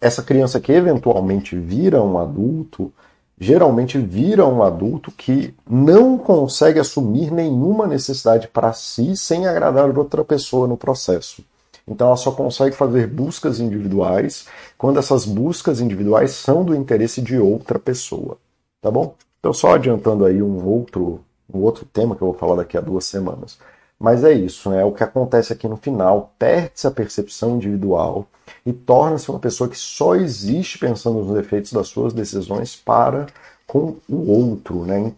[0.00, 2.92] essa criança que eventualmente vira um adulto,
[3.40, 10.22] geralmente vira um adulto que não consegue assumir nenhuma necessidade para si sem agradar outra
[10.22, 11.42] pessoa no processo.
[11.88, 17.38] Então ela só consegue fazer buscas individuais quando essas buscas individuais são do interesse de
[17.38, 18.36] outra pessoa.
[18.82, 19.14] Tá bom?
[19.38, 21.20] Então só adiantando aí um outro,
[21.52, 23.58] um outro tema que eu vou falar daqui a duas semanas.
[24.00, 24.82] Mas é isso, né?
[24.82, 28.26] O que acontece aqui no final, perde-se a percepção individual
[28.64, 33.26] e torna-se uma pessoa que só existe pensando nos efeitos das suas decisões para
[33.66, 35.12] com o outro, né?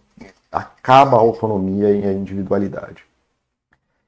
[0.51, 3.05] Acaba a autonomia e a individualidade.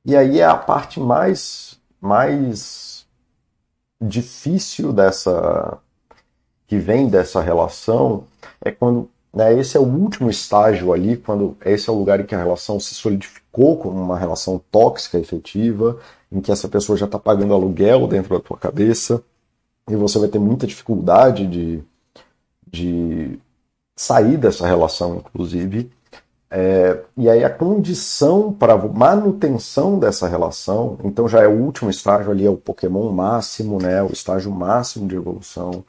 [0.03, 3.05] E aí é a parte mais, mais
[4.01, 5.79] difícil dessa
[6.67, 8.25] que vem dessa relação
[8.61, 12.25] é quando né, esse é o último estágio ali, quando esse é o lugar em
[12.25, 15.99] que a relação se solidificou como uma relação tóxica efetiva,
[16.31, 19.21] em que essa pessoa já está pagando aluguel dentro da tua cabeça,
[19.89, 21.83] e você vai ter muita dificuldade de,
[22.65, 23.37] de
[23.95, 25.91] sair dessa relação, inclusive.
[26.49, 32.31] É, e aí a condição para manutenção dessa relação, então já é o último estágio
[32.31, 35.83] ali, é o Pokémon máximo, né, o estágio máximo de evolução.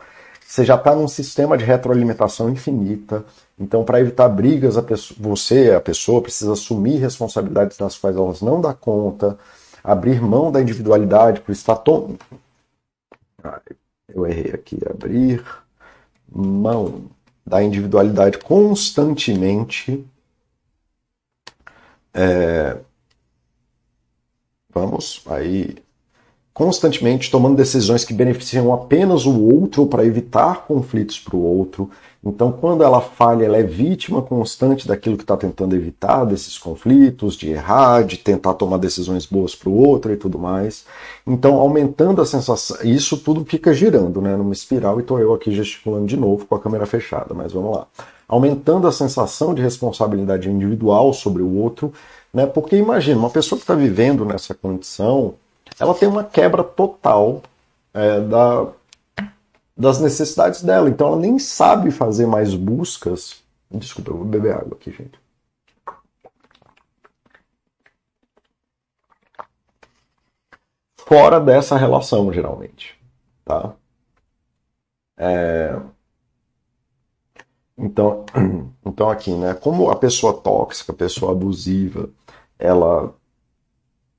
[0.57, 3.23] Você já está num sistema de retroalimentação infinita.
[3.59, 8.41] Então, para evitar brigas, a pessoa, você, a pessoa, precisa assumir responsabilidades das quais elas
[8.41, 9.39] não dá conta,
[9.85, 12.17] abrir mão da individualidade por estar tom...
[14.09, 15.45] eu errei aqui, abrir
[16.27, 17.05] mão
[17.45, 20.07] da individualidade constantemente.
[22.15, 22.79] É...
[24.71, 25.86] Vamos, aí
[26.57, 31.91] constantemente tomando decisões que beneficiam apenas o outro para evitar conflitos para o outro.
[32.25, 37.37] Então, quando ela falha, ela é vítima constante daquilo que está tentando evitar, desses conflitos,
[37.37, 40.87] de errar, de tentar tomar decisões boas para o outro e tudo mais.
[41.27, 42.79] Então, aumentando a sensação.
[42.83, 46.55] Isso tudo fica girando, né, numa espiral, e estou eu aqui gesticulando de novo com
[46.55, 47.87] a câmera fechada, mas vamos lá.
[48.27, 51.93] Aumentando a sensação de responsabilidade individual sobre o outro,
[52.33, 55.35] né, porque imagina, uma pessoa que está vivendo nessa condição
[55.79, 57.43] ela tem uma quebra total
[57.93, 58.73] é, da,
[59.77, 60.89] das necessidades dela.
[60.89, 63.43] Então ela nem sabe fazer mais buscas.
[63.71, 65.19] Desculpa, eu vou beber água aqui, gente.
[70.97, 72.99] Fora dessa relação, geralmente.
[73.45, 73.75] Tá?
[75.17, 75.79] É...
[77.79, 78.25] Então,
[78.85, 79.55] então aqui, né?
[79.55, 82.11] Como a pessoa tóxica, a pessoa abusiva,
[82.59, 83.15] ela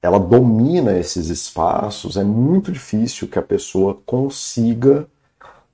[0.01, 5.07] ela domina esses espaços, é muito difícil que a pessoa consiga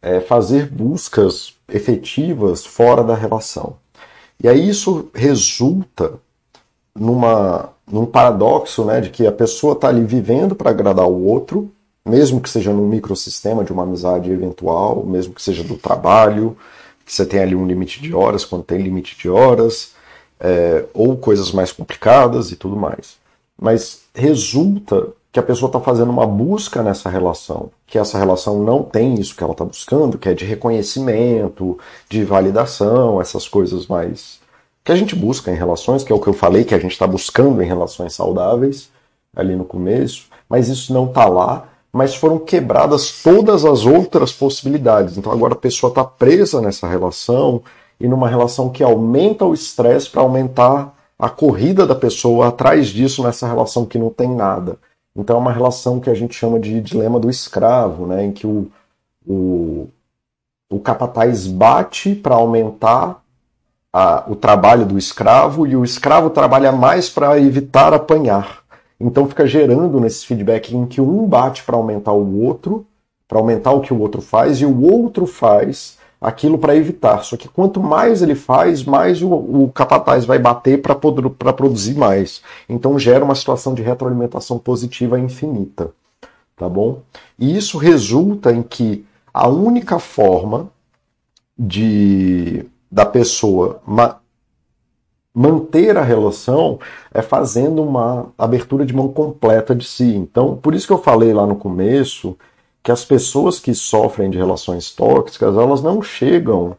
[0.01, 3.77] é, fazer buscas efetivas fora da relação.
[4.41, 6.13] E aí isso resulta
[6.95, 11.69] numa, num paradoxo né, de que a pessoa está ali vivendo para agradar o outro,
[12.05, 16.57] mesmo que seja num microsistema de uma amizade eventual, mesmo que seja do trabalho,
[17.05, 19.93] que você tem ali um limite de horas, quando tem limite de horas,
[20.39, 23.22] é, ou coisas mais complicadas e tudo mais
[23.63, 28.84] mas resulta que a pessoa está fazendo uma busca nessa relação, que essa relação não
[28.84, 34.41] tem isso que ela está buscando, que é de reconhecimento, de validação, essas coisas mais
[34.84, 36.91] que a gente busca em relações, que é o que eu falei que a gente
[36.91, 38.89] está buscando em relações saudáveis
[39.34, 45.17] ali no começo, mas isso não está lá, mas foram quebradas todas as outras possibilidades.
[45.17, 47.62] Então agora a pessoa está presa nessa relação
[47.97, 53.23] e numa relação que aumenta o estresse para aumentar a corrida da pessoa atrás disso
[53.23, 54.78] nessa relação que não tem nada.
[55.15, 58.47] Então é uma relação que a gente chama de dilema do escravo, né, em que
[58.47, 58.71] o,
[59.26, 59.88] o,
[60.69, 63.21] o capataz bate para aumentar
[63.91, 68.63] a, o trabalho do escravo e o escravo trabalha mais para evitar apanhar.
[68.99, 72.86] Então fica gerando nesse feedback em que um bate para aumentar o outro,
[73.28, 77.23] para aumentar o que o outro faz, e o outro faz aquilo para evitar.
[77.23, 80.95] Só que quanto mais ele faz, mais o, o capataz vai bater para
[81.53, 82.41] produzir mais.
[82.69, 85.91] Então gera uma situação de retroalimentação positiva infinita.
[86.55, 87.01] Tá bom?
[87.38, 90.69] E isso resulta em que a única forma
[91.57, 94.19] de da pessoa ma
[95.36, 96.79] manter a relação
[97.12, 100.15] é fazendo uma abertura de mão completa de si.
[100.15, 102.38] Então, por isso que eu falei lá no começo
[102.84, 106.75] que as pessoas que sofrem de relações tóxicas, elas não chegam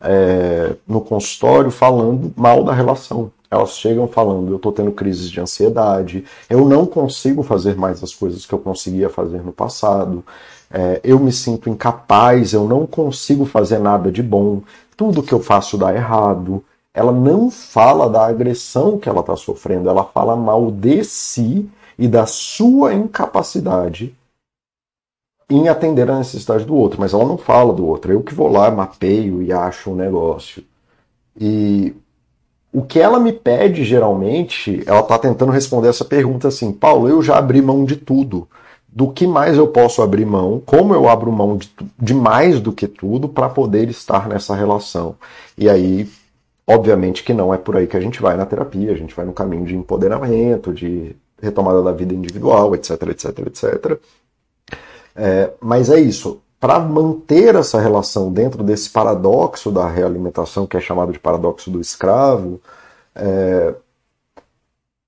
[0.00, 3.30] é, no consultório falando mal da relação.
[3.50, 8.12] Elas chegam falando, eu estou tendo crises de ansiedade, eu não consigo fazer mais as
[8.12, 10.24] coisas que eu conseguia fazer no passado,
[10.70, 14.62] é, eu me sinto incapaz, eu não consigo fazer nada de bom,
[14.96, 16.64] tudo que eu faço dá errado.
[16.92, 21.68] Ela não fala da agressão que ela está sofrendo, ela fala mal de si
[21.98, 24.14] e da sua incapacidade
[25.48, 28.12] em atender a necessidade do outro, mas ela não fala do outro.
[28.12, 30.64] Eu que vou lá, mapeio e acho um negócio.
[31.38, 31.94] E
[32.72, 37.22] o que ela me pede geralmente, ela está tentando responder essa pergunta assim: Paulo, eu
[37.22, 38.48] já abri mão de tudo.
[38.88, 40.62] Do que mais eu posso abrir mão?
[40.64, 41.68] Como eu abro mão de,
[41.98, 45.16] de mais do que tudo para poder estar nessa relação?
[45.58, 46.08] E aí,
[46.64, 49.24] obviamente que não é por aí que a gente vai na terapia, a gente vai
[49.26, 53.98] no caminho de empoderamento, de retomada da vida individual, etc, etc, etc.
[55.14, 56.40] É, mas é isso.
[56.58, 61.80] Para manter essa relação dentro desse paradoxo da realimentação, que é chamado de paradoxo do
[61.80, 62.60] escravo,
[63.14, 63.74] é,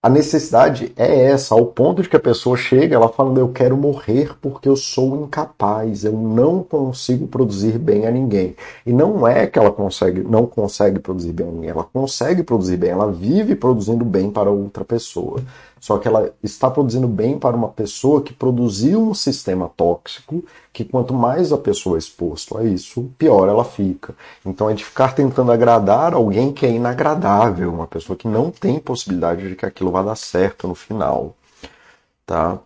[0.03, 3.77] a necessidade é essa, ao ponto de que a pessoa chega, ela fala, eu quero
[3.77, 8.55] morrer porque eu sou incapaz, eu não consigo produzir bem a ninguém.
[8.85, 12.77] E não é que ela consegue, não consegue produzir bem a ninguém, ela consegue produzir
[12.77, 15.41] bem, ela vive produzindo bem para outra pessoa.
[15.81, 20.45] Só que ela está produzindo bem para uma pessoa que produziu um sistema tóxico,
[20.77, 24.15] que quanto mais a pessoa é exposto a isso, pior ela fica.
[24.45, 28.79] Então é de ficar tentando agradar alguém que é inagradável, uma pessoa que não tem
[28.79, 31.35] possibilidade de que aquilo vá dar certo no final.
[32.27, 32.59] Tá?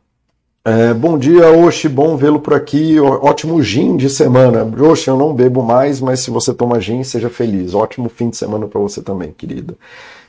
[0.64, 2.98] É, bom dia, Oxi, bom vê-lo por aqui.
[2.98, 4.68] Ótimo gin de semana.
[4.90, 7.74] Oxi, eu não bebo mais, mas se você toma gin, seja feliz.
[7.74, 9.76] Ótimo fim de semana para você também, querida.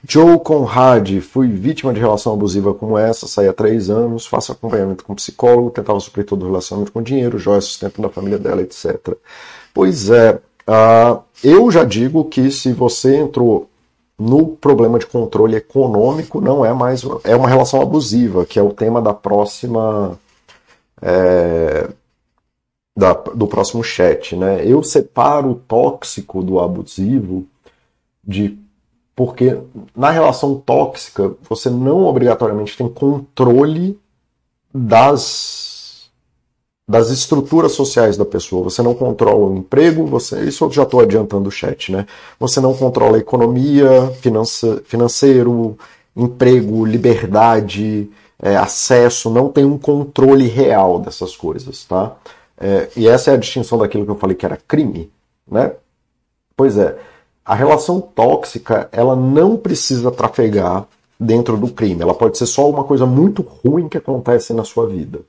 [0.07, 5.03] Joe Conrad, fui vítima de relação abusiva como essa, saí há três anos, faço acompanhamento
[5.03, 9.15] com psicólogo, tentava suprir todo o relacionamento com dinheiro, joia, sustento da família dela, etc.
[9.73, 10.33] Pois é,
[10.67, 13.69] uh, eu já digo que se você entrou
[14.17, 17.03] no problema de controle econômico, não é mais.
[17.23, 20.19] É uma relação abusiva, que é o tema da próxima.
[21.01, 21.89] É,
[22.95, 24.35] da, do próximo chat.
[24.35, 24.63] Né?
[24.65, 27.47] Eu separo o tóxico do abusivo
[28.23, 28.60] de
[29.15, 29.57] porque
[29.95, 33.99] na relação tóxica você não obrigatoriamente tem controle
[34.73, 36.09] das,
[36.87, 38.63] das estruturas sociais da pessoa.
[38.63, 42.05] Você não controla o emprego, você, isso eu já estou adiantando o chat, né?
[42.39, 45.77] Você não controla a economia, finança, financeiro,
[46.15, 48.09] emprego, liberdade,
[48.41, 52.15] é, acesso, não tem um controle real dessas coisas, tá?
[52.57, 55.11] É, e essa é a distinção daquilo que eu falei que era crime,
[55.49, 55.73] né?
[56.55, 56.97] Pois é,
[57.45, 60.87] a relação tóxica, ela não precisa trafegar
[61.19, 62.01] dentro do crime.
[62.01, 65.21] Ela pode ser só uma coisa muito ruim que acontece na sua vida.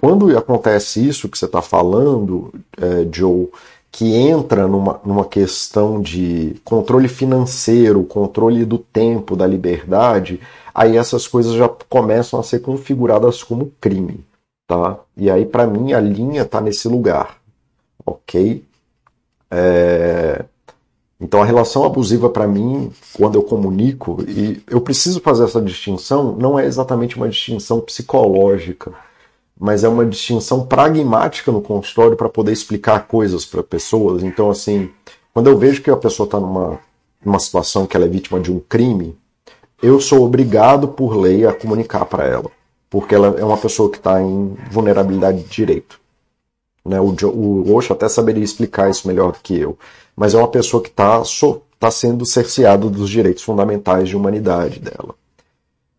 [0.00, 3.48] Quando acontece isso que você está falando, é, Joe,
[3.90, 10.40] que entra numa, numa questão de controle financeiro, controle do tempo, da liberdade,
[10.74, 14.24] aí essas coisas já começam a ser configuradas como crime,
[14.66, 14.98] tá?
[15.16, 17.38] E aí, para mim, a linha está nesse lugar,
[18.06, 18.64] ok?
[19.50, 20.44] É...
[21.20, 26.36] Então a relação abusiva para mim, quando eu comunico, e eu preciso fazer essa distinção,
[26.36, 28.92] não é exatamente uma distinção psicológica,
[29.58, 34.22] mas é uma distinção pragmática no consultório para poder explicar coisas para pessoas.
[34.22, 34.90] Então assim,
[35.34, 36.78] quando eu vejo que a pessoa está numa,
[37.24, 39.18] numa situação que ela é vítima de um crime,
[39.82, 42.50] eu sou obrigado por lei a comunicar para ela,
[42.88, 45.98] porque ela é uma pessoa que está em vulnerabilidade de direito.
[46.84, 47.00] Né?
[47.00, 49.76] O, o Osho até saberia explicar isso melhor do que eu
[50.18, 54.80] mas é uma pessoa que está so, tá sendo cerceada dos direitos fundamentais de humanidade
[54.80, 55.14] dela.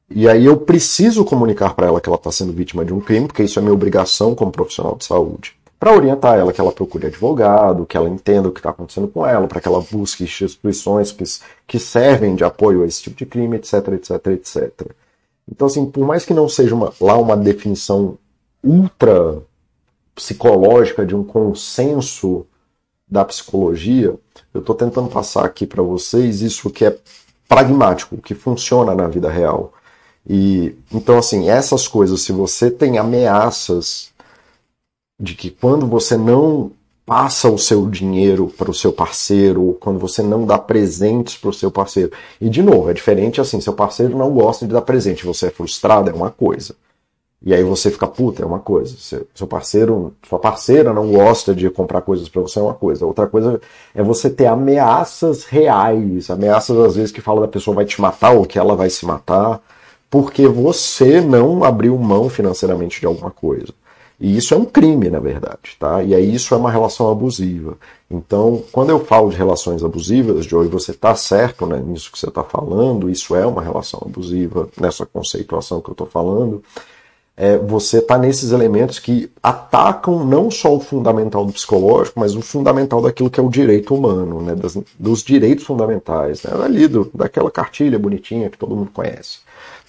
[0.10, 3.28] E aí eu preciso comunicar para ela que ela está sendo vítima de um crime,
[3.28, 5.56] porque isso é minha obrigação como profissional de saúde.
[5.80, 9.26] Para orientar ela que ela procure advogado, que ela entenda o que está acontecendo com
[9.26, 11.24] ela, para que ela busque instituições que,
[11.66, 14.92] que servem de apoio a esse tipo de crime, etc, etc, etc.
[15.50, 18.18] Então, assim, por mais que não seja uma, lá uma definição
[18.62, 19.38] ultra
[20.14, 22.46] psicológica de um consenso
[23.10, 24.16] da psicologia,
[24.54, 26.98] eu estou tentando passar aqui para vocês isso que é
[27.48, 29.74] pragmático, que funciona na vida real.
[30.28, 34.12] E então assim, essas coisas, se você tem ameaças
[35.20, 36.72] de que quando você não
[37.10, 41.50] passa o seu dinheiro para o seu parceiro, ou quando você não dá presentes para
[41.50, 42.12] o seu parceiro.
[42.40, 45.50] E de novo, é diferente assim, seu parceiro não gosta de dar presente, você é
[45.50, 46.76] frustrado, é uma coisa.
[47.42, 48.96] E aí você fica puta, é uma coisa.
[49.34, 53.06] Seu parceiro, sua parceira não gosta de comprar coisas para você, é uma coisa.
[53.06, 53.62] Outra coisa
[53.96, 58.32] é você ter ameaças reais, ameaças às vezes que fala da pessoa vai te matar
[58.32, 59.62] ou que ela vai se matar,
[60.10, 63.74] porque você não abriu mão financeiramente de alguma coisa.
[64.20, 66.04] E isso é um crime, na verdade, tá?
[66.04, 67.78] E aí isso é uma relação abusiva.
[68.12, 72.28] Então, quando eu falo de relações abusivas, Joey, você está certo né, nisso que você
[72.28, 76.62] está falando, isso é uma relação abusiva, nessa conceituação que eu estou falando
[77.42, 82.42] é, você está nesses elementos que atacam não só o fundamental do psicológico, mas o
[82.42, 87.10] fundamental daquilo que é o direito humano, né, das, dos direitos fundamentais, né, ali do,
[87.14, 89.40] daquela cartilha bonitinha que todo mundo conhece.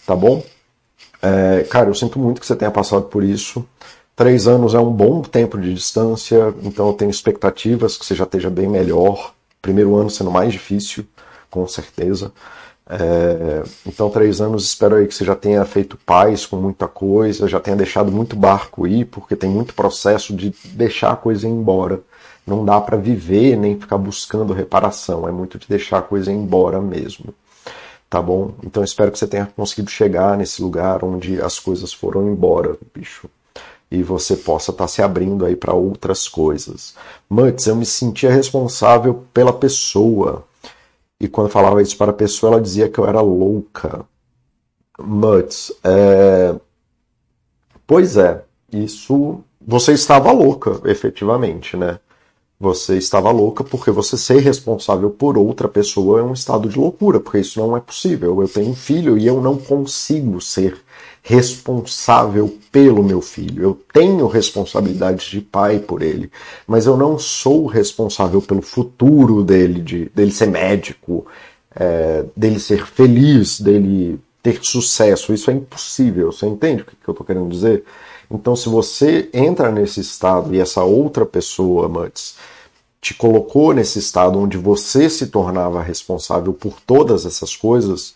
[0.07, 0.45] Tá bom?
[1.21, 3.67] É, cara, eu sinto muito que você tenha passado por isso.
[4.15, 8.25] Três anos é um bom tempo de distância, então eu tenho expectativas que você já
[8.25, 9.35] esteja bem melhor.
[9.61, 11.05] Primeiro ano sendo mais difícil,
[11.51, 12.31] com certeza.
[12.93, 17.47] É, então, três anos, espero aí que você já tenha feito paz com muita coisa,
[17.47, 21.51] já tenha deixado muito barco ir, porque tem muito processo de deixar a coisa ir
[21.51, 22.01] embora.
[22.45, 26.35] Não dá para viver nem ficar buscando reparação, é muito de deixar a coisa ir
[26.35, 27.33] embora mesmo.
[28.09, 28.55] Tá bom?
[28.65, 33.31] Então, espero que você tenha conseguido chegar nesse lugar onde as coisas foram embora, bicho
[33.91, 36.95] e você possa estar tá se abrindo aí para outras coisas.
[37.29, 40.45] Muts, eu me sentia responsável pela pessoa.
[41.21, 44.07] E quando falava isso para a pessoa, ela dizia que eu era louca.
[44.99, 46.55] Muts, é...
[47.87, 48.43] pois é,
[48.73, 49.41] isso.
[49.61, 52.01] Você estava louca, efetivamente, né?
[52.59, 57.21] Você estava louca porque você ser responsável por outra pessoa é um estado de loucura,
[57.21, 58.41] porque isso não é possível.
[58.41, 60.79] Eu tenho um filho e eu não consigo ser
[61.23, 63.63] responsável pelo meu filho.
[63.63, 66.31] Eu tenho responsabilidades de pai por ele,
[66.67, 71.27] mas eu não sou responsável pelo futuro dele, de, dele ser médico,
[71.75, 75.33] é, dele ser feliz, dele ter sucesso.
[75.33, 76.33] Isso é impossível.
[76.33, 77.85] Você entende o que, eu estou querendo dizer?
[78.31, 82.37] Então, se você entra nesse estado e essa outra pessoa, Mutz,
[83.01, 88.15] te colocou nesse estado onde você se tornava responsável por todas essas coisas,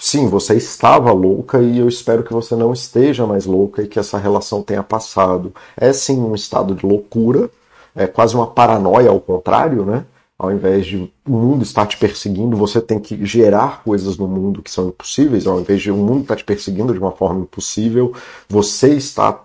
[0.00, 3.98] sim, você estava louca e eu espero que você não esteja mais louca e que
[3.98, 5.54] essa relação tenha passado.
[5.76, 7.50] É sim um estado de loucura,
[7.94, 10.06] é quase uma paranoia ao contrário, né?
[10.38, 14.62] Ao invés de o mundo estar te perseguindo, você tem que gerar coisas no mundo
[14.62, 15.46] que são impossíveis.
[15.46, 18.14] Ao invés de o mundo estar te perseguindo de uma forma impossível,
[18.48, 19.38] você está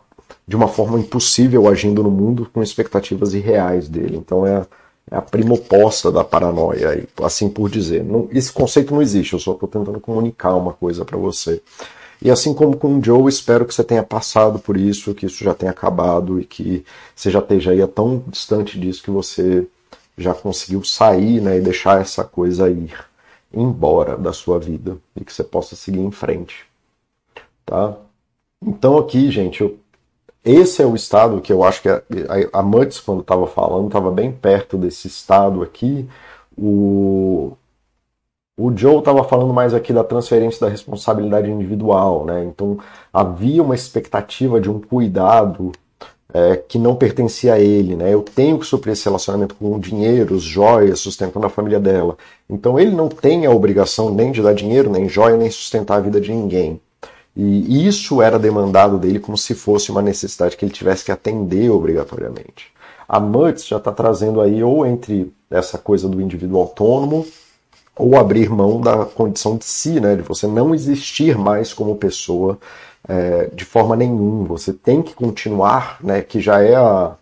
[0.48, 4.16] de uma forma impossível agindo no mundo com expectativas irreais dele.
[4.16, 4.66] Então é
[5.10, 8.04] é a prima oposta da paranoia, assim por dizer.
[8.32, 11.62] Esse conceito não existe, eu só estou tentando comunicar uma coisa para você.
[12.22, 15.44] E assim como com o Joe, espero que você tenha passado por isso, que isso
[15.44, 16.84] já tenha acabado e que
[17.16, 19.68] você já esteja tão distante disso que você
[20.18, 22.94] já conseguiu sair né, e deixar essa coisa ir
[23.54, 26.66] embora da sua vida e que você possa seguir em frente.
[27.66, 27.98] Tá?
[28.66, 29.78] Então aqui, gente, eu
[30.46, 32.04] esse é o estado que eu acho que a,
[32.54, 36.08] a, a Mutz, quando estava falando, estava bem perto desse estado aqui.
[36.56, 37.54] O,
[38.58, 42.46] o Joe estava falando mais aqui da transferência da responsabilidade individual, né?
[42.46, 42.80] Então
[43.12, 45.72] havia uma expectativa de um cuidado
[46.34, 48.14] é, que não pertencia a ele, né?
[48.14, 52.18] Eu tenho que suprir esse relacionamento com dinheiro, joias, sustentando a família dela.
[52.50, 56.02] Então ele não tem a obrigação nem de dar dinheiro, nem joia, nem sustentar a
[56.02, 56.80] vida de ninguém.
[57.36, 61.70] E isso era demandado dele como se fosse uma necessidade que ele tivesse que atender
[61.70, 62.74] obrigatoriamente.
[63.08, 67.26] A Mutz já está trazendo aí ou entre essa coisa do indivíduo autônomo
[67.98, 72.58] ou abrir mão da condição de si, né, de você não existir mais como pessoa
[73.08, 74.46] é, de forma nenhuma.
[74.48, 77.16] Você tem que continuar, né, que já é a,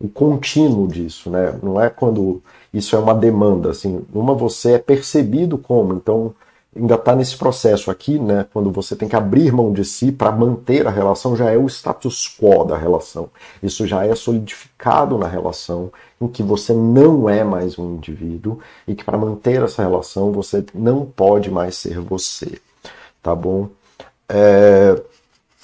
[0.00, 1.58] o contínuo disso, né?
[1.62, 2.42] Não é quando
[2.72, 6.34] isso é uma demanda, assim, uma você é percebido como, então
[6.76, 8.46] ainda está nesse processo aqui, né?
[8.52, 11.66] Quando você tem que abrir mão de si para manter a relação, já é o
[11.66, 13.30] status quo da relação.
[13.62, 18.94] Isso já é solidificado na relação, em que você não é mais um indivíduo e
[18.94, 22.58] que para manter essa relação você não pode mais ser você,
[23.22, 23.68] tá bom?
[24.28, 25.00] É...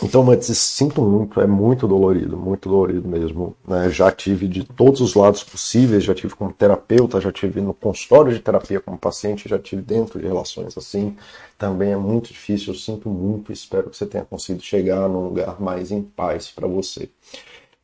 [0.02, 3.54] Então, mas sinto muito, é muito dolorido, muito dolorido mesmo.
[3.68, 3.90] Né?
[3.90, 8.32] Já tive de todos os lados possíveis, já tive como terapeuta, já tive no consultório
[8.32, 11.16] de terapia como paciente, já tive dentro de relações assim.
[11.58, 15.60] Também é muito difícil, eu sinto muito, espero que você tenha conseguido chegar num lugar
[15.60, 17.10] mais em paz para você.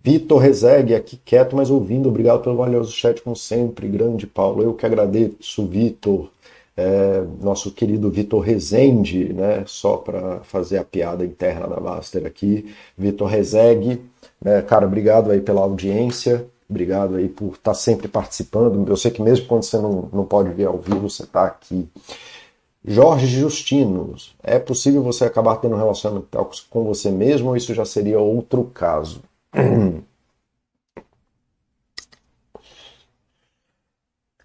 [0.02, 2.08] Vitor Rezegue, aqui quieto, mas ouvindo.
[2.08, 3.88] Obrigado pelo valioso chat, como sempre.
[3.88, 6.30] Grande Paulo, eu que agradeço, Vitor
[6.76, 12.74] é, nosso querido Vitor Rezende, né, só para fazer a piada interna da Master aqui,
[12.96, 14.02] Vitor Rezegue,
[14.42, 19.10] né, cara, obrigado aí pela audiência, obrigado aí por estar tá sempre participando, eu sei
[19.10, 21.88] que mesmo quando você não, não pode ver ao vivo, você está aqui.
[22.84, 26.28] Jorge Justino, é possível você acabar tendo um relacionamento
[26.70, 29.22] com você mesmo ou isso já seria outro caso?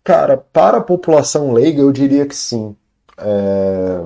[0.04, 2.76] Cara, para a população leiga, eu diria que sim.
[3.18, 4.00] É...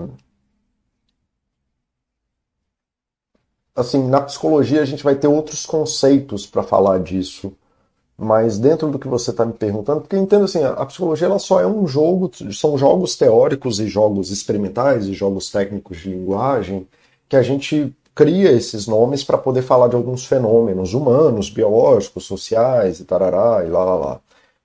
[3.76, 7.52] Assim, na psicologia a gente vai ter outros conceitos para falar disso,
[8.18, 11.62] mas dentro do que você está me perguntando, porque entendo assim, a psicologia ela só
[11.62, 16.88] é um jogo, são jogos teóricos e jogos experimentais e jogos técnicos de linguagem
[17.30, 23.00] que a gente cria esses nomes para poder falar de alguns fenômenos humanos, biológicos, sociais
[23.00, 24.22] e tarará e lá lá lá.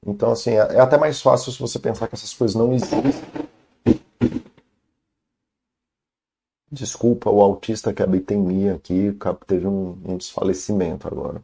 [0.06, 3.12] Então, assim, é, é até mais fácil se você pensar que essas coisas não existem.
[6.72, 11.42] Desculpa o autista que habita em mim aqui, teve um, um desfalecimento agora.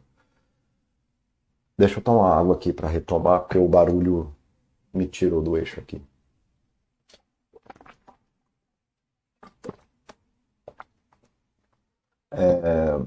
[1.77, 4.33] Deixa eu tomar água aqui para retomar, porque o barulho
[4.93, 6.01] me tirou do eixo aqui.
[12.31, 12.99] É...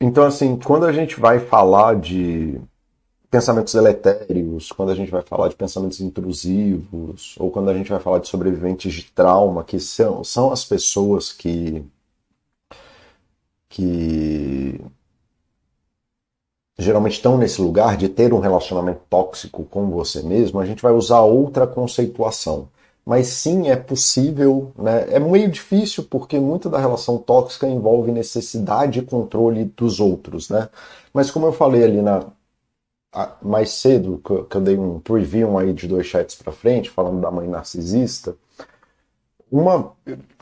[0.00, 2.60] Então, assim, quando a gente vai falar de
[3.34, 7.98] pensamentos eletéricos, quando a gente vai falar de pensamentos intrusivos, ou quando a gente vai
[7.98, 11.84] falar de sobreviventes de trauma, que são, são as pessoas que,
[13.68, 14.80] que
[16.78, 20.92] geralmente estão nesse lugar de ter um relacionamento tóxico com você mesmo, a gente vai
[20.92, 22.68] usar outra conceituação.
[23.04, 25.06] Mas sim, é possível, né?
[25.10, 30.68] É meio difícil porque muita da relação tóxica envolve necessidade de controle dos outros, né?
[31.12, 32.26] Mas como eu falei ali na,
[33.42, 37.30] mais cedo, que eu dei um preview aí de dois chats para frente, falando da
[37.30, 38.36] mãe narcisista,
[39.50, 39.92] uma,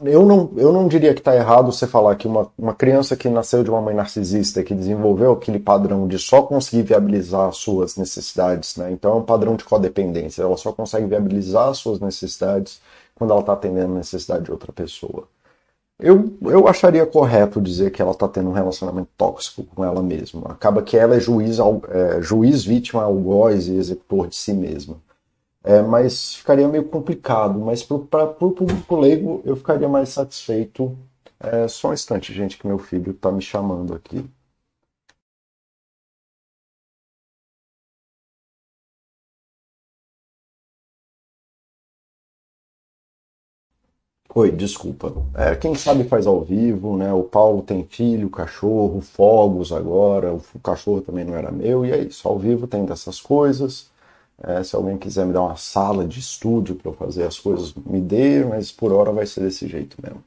[0.03, 3.29] eu, não, eu não diria que está errado você falar que uma, uma criança que
[3.29, 7.97] nasceu de uma mãe narcisista, que desenvolveu aquele padrão de só conseguir viabilizar as suas
[7.97, 8.91] necessidades, né?
[8.91, 12.81] então é um padrão de codependência, ela só consegue viabilizar as suas necessidades
[13.15, 15.29] quando ela está atendendo a necessidade de outra pessoa.
[15.99, 20.51] Eu, eu acharia correto dizer que ela está tendo um relacionamento tóxico com ela mesma.
[20.51, 24.97] Acaba que ela é juiz, é, juiz vítima, algoz e executor de si mesma.
[25.65, 27.59] É, mas ficaria meio complicado.
[27.61, 30.97] Mas para o público leigo, eu ficaria mais satisfeito.
[31.39, 34.29] É, só um instante, gente, que meu filho está me chamando aqui.
[44.35, 45.13] Oi, desculpa.
[45.35, 47.13] É, quem sabe faz ao vivo, né?
[47.13, 50.33] O Paulo tem filho, cachorro, fogos agora.
[50.33, 51.85] O cachorro também não era meu.
[51.85, 53.91] E é isso, ao vivo tem dessas coisas.
[54.43, 57.75] É, se alguém quiser me dar uma sala de estúdio para eu fazer as coisas,
[57.75, 60.25] me dê, mas por hora vai ser desse jeito mesmo.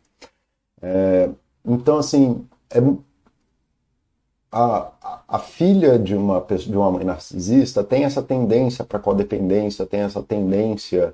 [0.82, 1.30] É,
[1.66, 2.80] então, assim, é,
[4.51, 4.91] a,
[5.28, 10.22] a, filha de uma, de uma mãe narcisista tem essa tendência para codependência, tem essa
[10.24, 11.14] tendência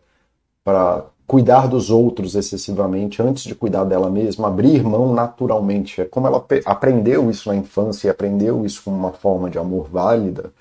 [0.63, 6.01] para cuidar dos outros excessivamente antes de cuidar dela mesma, abrir mão naturalmente.
[6.01, 9.89] É como ela aprendeu isso na infância e aprendeu isso como uma forma de amor
[9.89, 10.53] válida,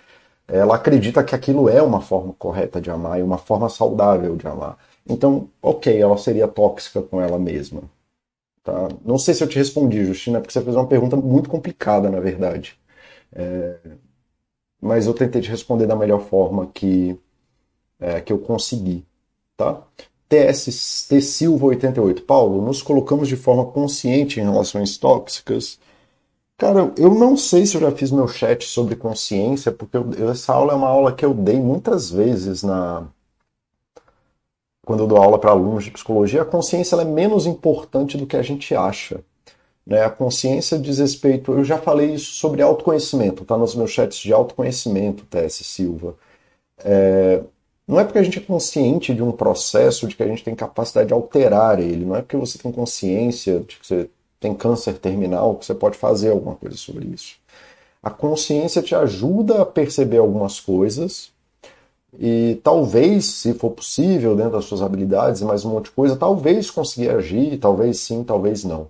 [0.48, 4.46] ela acredita que aquilo é uma forma correta de amar e uma forma saudável de
[4.46, 4.78] amar.
[5.08, 7.82] Então, ok, ela seria tóxica com ela mesma.
[8.62, 8.88] Tá?
[9.04, 12.20] Não sei se eu te respondi, Justina, porque você fez uma pergunta muito complicada, na
[12.20, 12.78] verdade.
[13.32, 13.78] É...
[14.80, 17.18] Mas eu tentei te responder da melhor forma que,
[18.00, 19.06] é, que eu consegui.
[19.56, 19.82] Tá?
[20.30, 22.22] TST Silva 88.
[22.22, 25.78] Paulo, nos colocamos de forma consciente em relações tóxicas.
[26.56, 30.52] Cara, eu não sei se eu já fiz meu chat sobre consciência, porque eu, essa
[30.52, 33.08] aula é uma aula que eu dei muitas vezes na
[34.84, 36.42] quando eu dou aula para alunos de psicologia.
[36.42, 39.22] A consciência é menos importante do que a gente acha.
[39.86, 40.04] Né?
[40.04, 41.52] A consciência diz respeito.
[41.52, 46.16] Eu já falei isso sobre autoconhecimento, tá nos meus chats de autoconhecimento, TS Silva.
[46.78, 47.42] É,
[47.90, 50.54] não é porque a gente é consciente de um processo de que a gente tem
[50.54, 52.04] capacidade de alterar ele.
[52.04, 55.98] Não é porque você tem consciência de que você tem câncer terminal que você pode
[55.98, 57.34] fazer alguma coisa sobre isso.
[58.00, 61.32] A consciência te ajuda a perceber algumas coisas
[62.16, 66.14] e talvez, se for possível, dentro das suas habilidades e mais um monte de coisa,
[66.14, 68.88] talvez conseguir agir, talvez sim, talvez não.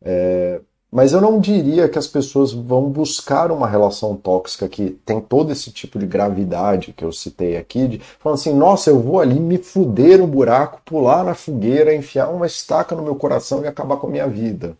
[0.00, 0.58] É,
[0.92, 5.50] mas eu não diria que as pessoas vão buscar uma relação tóxica que tem todo
[5.50, 9.40] esse tipo de gravidade que eu citei aqui, de falando assim, nossa, eu vou ali
[9.40, 13.96] me fuder no buraco, pular na fogueira, enfiar uma estaca no meu coração e acabar
[13.96, 14.76] com a minha vida.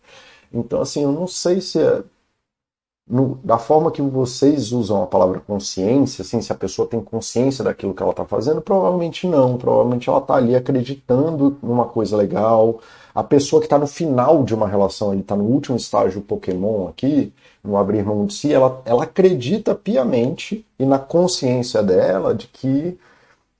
[0.53, 2.03] Então, assim, eu não sei se é,
[3.09, 7.65] no, da forma que vocês usam a palavra consciência, assim, se a pessoa tem consciência
[7.65, 9.59] daquilo que ela está fazendo, provavelmente não.
[9.59, 12.81] Provavelmente ela está ali acreditando numa coisa legal.
[13.15, 16.89] A pessoa que está no final de uma relação, ele está no último estágio Pokémon
[16.89, 17.33] aqui,
[17.63, 22.99] no abrir mão de si, ela, ela acredita piamente e na consciência dela de que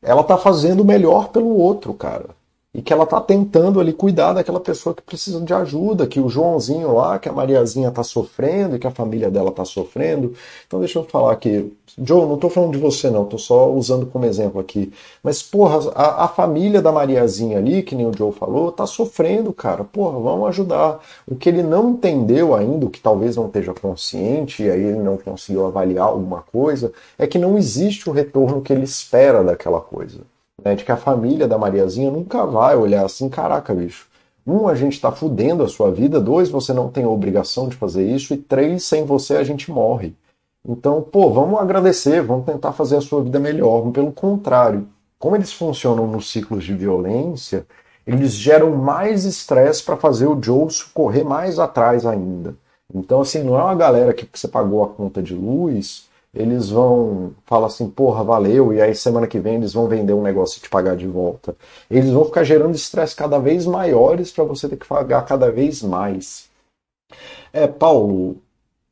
[0.03, 2.31] ela está fazendo o melhor pelo outro, cara
[2.75, 6.29] e que ela está tentando ali cuidar daquela pessoa que precisa de ajuda, que o
[6.29, 10.33] Joãozinho lá, que a Mariazinha está sofrendo e que a família dela está sofrendo.
[10.67, 11.71] Então deixa eu falar aqui,
[12.03, 14.91] Joe, não estou falando de você não, estou só usando como exemplo aqui.
[15.23, 19.53] Mas porra, a, a, família da Mariazinha ali, que nem o Joe falou, está sofrendo,
[19.53, 19.85] cara.
[19.85, 20.99] Porra, vamos ajudar.
[21.29, 24.99] O que ele não entendeu ainda, o que talvez não esteja consciente e aí ele
[24.99, 29.81] não conseguiu avaliar alguma coisa, é que não existe o retorno que ele espera daquela
[29.81, 30.32] coisa
[30.65, 34.07] né, de que a família da Mariazinha nunca vai olhar assim, caraca, bicho.
[34.47, 36.21] Um, a gente está fudendo a sua vida.
[36.21, 38.35] Dois, você não tem a obrigação de fazer isso.
[38.35, 40.15] E três, sem você a gente morre.
[40.69, 43.91] Então, pô, vamos agradecer, vamos tentar fazer a sua vida melhor.
[43.91, 44.89] Pelo contrário,
[45.19, 47.67] como eles funcionam nos ciclos de violência,
[48.07, 52.55] eles geram mais estresse para fazer o Joe correr mais atrás ainda.
[52.93, 57.35] Então, assim, não é uma galera que você pagou a conta de luz eles vão
[57.45, 60.63] falar assim, porra, valeu, e aí semana que vem eles vão vender um negócio e
[60.63, 61.55] te pagar de volta.
[61.91, 65.83] Eles vão ficar gerando estresse cada vez maiores para você ter que pagar cada vez
[65.83, 66.51] mais.
[67.53, 68.37] É, Paulo,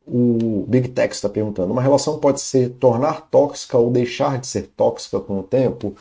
[0.06, 4.68] o Big Tech está perguntando: uma relação pode se tornar tóxica ou deixar de ser
[4.76, 5.94] tóxica com o tempo?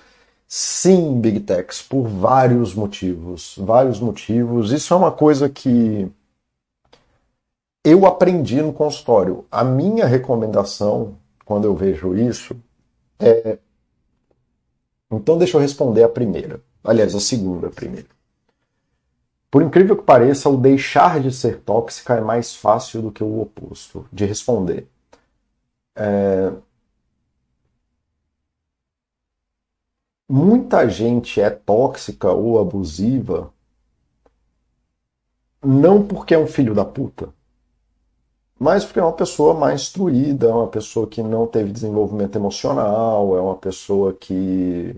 [0.47, 3.55] Sim, Big Techs, por vários motivos.
[3.57, 4.71] Vários motivos.
[4.71, 6.11] Isso é uma coisa que
[7.83, 9.45] eu aprendi no consultório.
[9.51, 11.15] A minha recomendação,
[11.49, 12.55] quando eu vejo isso,
[13.19, 13.57] é.
[15.09, 16.61] Então, deixa eu responder a primeira.
[16.83, 18.09] Aliás, a segunda primeiro.
[19.49, 23.41] Por incrível que pareça, o deixar de ser tóxica é mais fácil do que o
[23.41, 24.87] oposto de responder.
[25.95, 26.53] É...
[30.29, 33.51] Muita gente é tóxica ou abusiva
[35.63, 37.33] não porque é um filho da puta,
[38.60, 43.38] mas porque é uma pessoa mais instruída, é uma pessoa que não teve desenvolvimento emocional,
[43.38, 44.95] é uma pessoa que,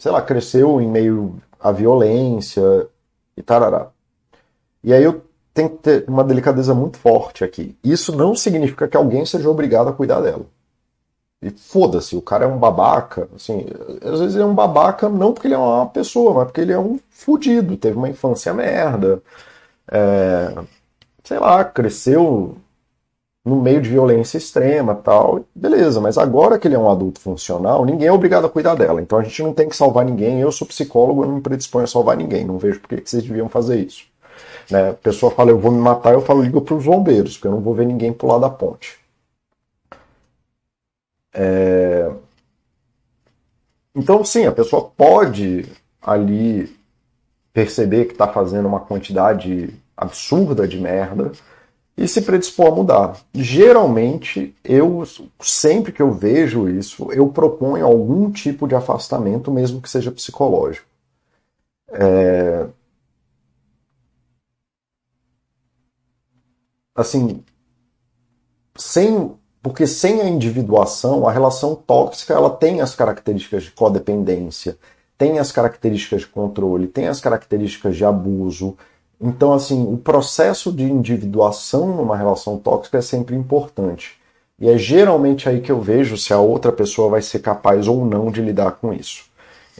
[0.00, 2.88] sei lá, cresceu em meio à violência
[3.36, 3.90] e tarará.
[4.82, 5.22] E aí eu
[5.54, 7.76] tenho que ter uma delicadeza muito forte aqui.
[7.84, 10.46] Isso não significa que alguém seja obrigado a cuidar dela.
[11.42, 13.28] E foda-se, o cara é um babaca.
[13.34, 13.66] Assim,
[14.02, 16.72] às vezes ele é um babaca não porque ele é uma pessoa, mas porque ele
[16.72, 19.22] é um fudido, teve uma infância merda.
[19.90, 20.54] É,
[21.24, 22.56] sei lá, cresceu
[23.44, 27.84] no meio de violência extrema tal, beleza, mas agora que ele é um adulto funcional,
[27.84, 29.02] ninguém é obrigado a cuidar dela.
[29.02, 30.40] Então a gente não tem que salvar ninguém.
[30.40, 32.44] Eu sou psicólogo, eu não me predisponho a salvar ninguém.
[32.44, 34.04] Não vejo por que vocês deviam fazer isso.
[34.70, 34.90] Né?
[34.90, 37.52] A pessoa fala, eu vou me matar, eu falo, liga para os bombeiros, porque eu
[37.52, 38.98] não vou ver ninguém pular da ponte.
[41.34, 42.10] É...
[43.94, 45.66] Então, sim, a pessoa pode
[46.00, 46.74] ali
[47.52, 51.32] perceber que está fazendo uma quantidade absurda de merda
[51.96, 53.20] e se predispor a mudar.
[53.34, 55.02] Geralmente, eu
[55.40, 60.86] sempre que eu vejo isso, eu proponho algum tipo de afastamento, mesmo que seja psicológico.
[61.90, 62.66] É...
[66.94, 67.42] Assim,
[68.76, 74.76] sem porque sem a individuação, a relação tóxica ela tem as características de codependência,
[75.16, 78.76] tem as características de controle, tem as características de abuso.
[79.22, 84.20] Então, assim, o processo de individuação numa relação tóxica é sempre importante.
[84.58, 88.04] E é geralmente aí que eu vejo se a outra pessoa vai ser capaz ou
[88.04, 89.24] não de lidar com isso.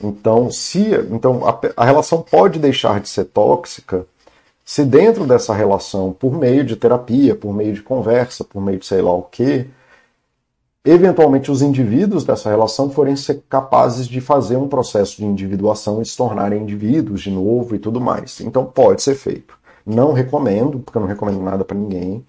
[0.02, 4.06] Então, se então a, a relação pode deixar de ser tóxica
[4.64, 8.86] se dentro dessa relação, por meio de terapia, por meio de conversa, por meio de
[8.86, 9.66] sei lá o que,
[10.84, 16.06] eventualmente os indivíduos dessa relação forem ser capazes de fazer um processo de individuação e
[16.06, 18.40] se tornarem indivíduos de novo e tudo mais.
[18.40, 19.58] Então pode ser feito.
[19.84, 22.24] Não recomendo, porque eu não recomendo nada para ninguém.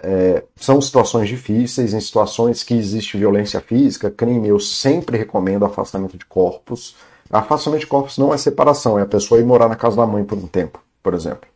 [0.00, 6.18] É, são situações difíceis, em situações que existe violência física, crime, eu sempre recomendo afastamento
[6.18, 6.96] de corpos.
[7.30, 10.24] Afastamento de corpos não é separação, é a pessoa ir morar na casa da mãe
[10.24, 11.48] por um tempo, por exemplo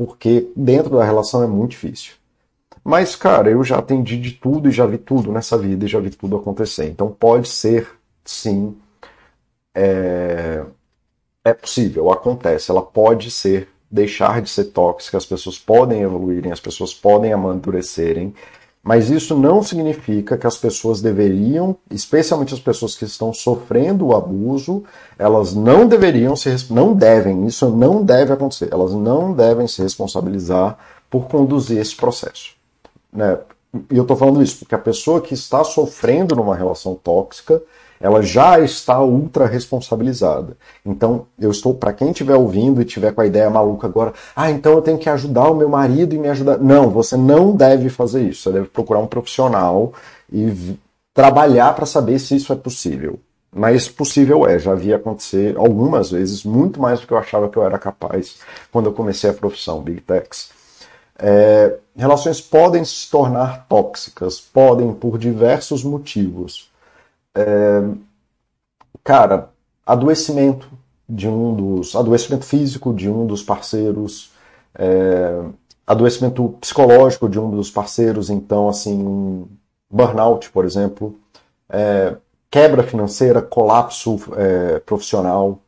[0.00, 2.14] porque dentro da relação é muito difícil.
[2.84, 6.00] Mas, cara, eu já atendi de tudo e já vi tudo nessa vida e já
[6.00, 6.88] vi tudo acontecer.
[6.88, 7.88] Então pode ser,
[8.24, 8.76] sim,
[9.74, 10.64] é,
[11.44, 12.70] é possível, acontece.
[12.70, 18.34] Ela pode ser, deixar de ser tóxica, as pessoas podem evoluírem, as pessoas podem amadurecerem,
[18.82, 24.16] mas isso não significa que as pessoas deveriam, especialmente as pessoas que estão sofrendo o
[24.16, 24.84] abuso,
[25.18, 28.70] elas não deveriam se não devem, isso não deve acontecer.
[28.72, 30.78] Elas não devem se responsabilizar
[31.10, 32.59] por conduzir esse processo.
[33.12, 33.38] Né?
[33.90, 37.62] E eu estou falando isso porque a pessoa que está sofrendo numa relação tóxica,
[38.00, 40.56] ela já está ultra responsabilizada.
[40.84, 44.50] Então, eu estou, para quem estiver ouvindo e tiver com a ideia maluca agora, ah,
[44.50, 46.58] então eu tenho que ajudar o meu marido e me ajudar.
[46.58, 48.42] Não, você não deve fazer isso.
[48.42, 49.92] Você deve procurar um profissional
[50.32, 50.76] e
[51.12, 53.20] trabalhar para saber se isso é possível.
[53.52, 57.56] Mas possível é, já vi acontecer algumas vezes, muito mais do que eu achava que
[57.56, 58.38] eu era capaz
[58.72, 60.50] quando eu comecei a profissão Big Techs.
[61.22, 66.70] É, relações podem se tornar tóxicas, podem por diversos motivos.
[67.34, 67.82] É,
[69.04, 69.50] cara,
[69.84, 70.70] adoecimento
[71.06, 71.94] de um dos.
[71.94, 74.32] adoecimento físico de um dos parceiros,
[74.74, 75.44] é,
[75.86, 79.46] adoecimento psicológico de um dos parceiros, então, assim,
[79.90, 81.18] burnout, por exemplo,
[81.68, 82.16] é,
[82.50, 85.58] quebra financeira, colapso é, profissional.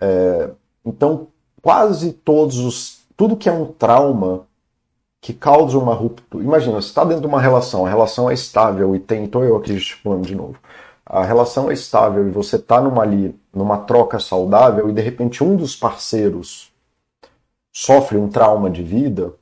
[0.00, 0.50] É,
[0.84, 1.28] então,
[1.60, 3.00] quase todos os.
[3.14, 4.45] tudo que é um trauma
[5.20, 6.44] que causa uma ruptura.
[6.44, 9.24] Imagina, você está dentro de uma relação, a relação é estável e tem.
[9.24, 10.58] Estou eu aqui gesticulando de novo
[11.08, 15.42] a relação é estável e você está numa ali, numa troca saudável e de repente
[15.42, 16.72] um dos parceiros
[17.72, 19.32] sofre um trauma de vida,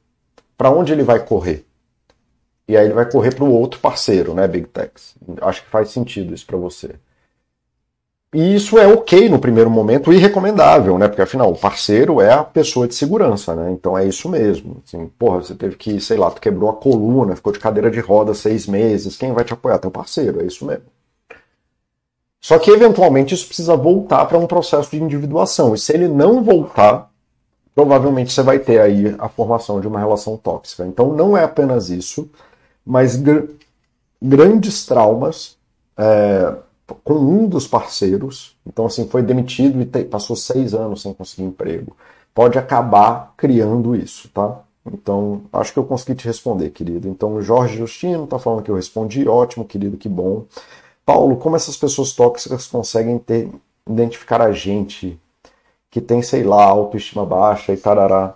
[0.58, 1.64] para onde ele vai correr?
[2.66, 5.14] e aí ele vai correr para o outro parceiro, né, Big Techs.
[5.42, 6.94] Acho que faz sentido isso para você.
[8.34, 11.06] E isso é ok no primeiro momento e recomendável, né?
[11.06, 13.70] Porque afinal, o parceiro é a pessoa de segurança, né?
[13.70, 14.82] Então é isso mesmo.
[14.84, 18.00] Assim, porra, você teve que, sei lá, tu quebrou a coluna, ficou de cadeira de
[18.00, 19.78] roda seis meses, quem vai te apoiar?
[19.78, 20.86] Teu parceiro, é isso mesmo.
[22.40, 25.72] Só que eventualmente isso precisa voltar para um processo de individuação.
[25.72, 27.08] E se ele não voltar,
[27.72, 30.84] provavelmente você vai ter aí a formação de uma relação tóxica.
[30.84, 32.28] Então não é apenas isso,
[32.84, 33.44] mas gr
[34.20, 35.56] grandes traumas.
[35.96, 36.52] É,
[37.02, 41.96] com um dos parceiros, então assim, foi demitido e passou seis anos sem conseguir emprego,
[42.34, 44.60] pode acabar criando isso, tá?
[44.86, 47.08] Então, acho que eu consegui te responder, querido.
[47.08, 50.44] Então, Jorge Justino está falando que eu respondi, ótimo, querido, que bom.
[51.06, 53.50] Paulo, como essas pessoas tóxicas conseguem ter,
[53.88, 55.18] identificar a gente
[55.90, 58.34] que tem, sei lá, autoestima baixa e tarará?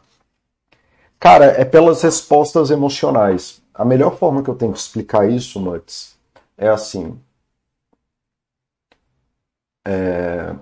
[1.21, 3.61] Cara, é pelas respostas emocionais.
[3.75, 6.17] A melhor forma que eu tenho que explicar isso, Nuts,
[6.57, 7.19] é assim:
[9.87, 10.55] é,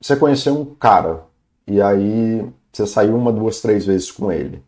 [0.00, 1.24] você conheceu um cara
[1.66, 4.62] e aí você saiu uma, duas, três vezes com ele.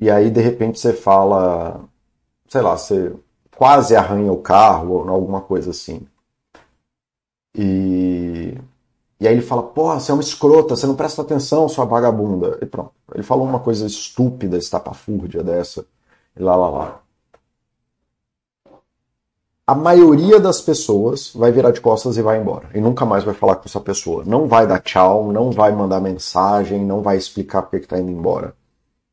[0.00, 1.84] E aí de repente você fala,
[2.48, 3.14] sei lá, você
[3.56, 6.06] quase arranha o carro ou alguma coisa assim.
[7.54, 8.56] E,
[9.20, 12.58] e aí ele fala, pô, você é uma escrota, você não presta atenção, sua vagabunda.
[12.62, 12.92] E pronto.
[13.14, 15.86] Ele falou uma coisa estúpida, estapafúrdia dessa.
[16.36, 17.01] E lá, lá, lá
[19.66, 22.68] a maioria das pessoas vai virar de costas e vai embora.
[22.74, 24.24] E nunca mais vai falar com essa pessoa.
[24.24, 28.54] Não vai dar tchau, não vai mandar mensagem, não vai explicar porque está indo embora.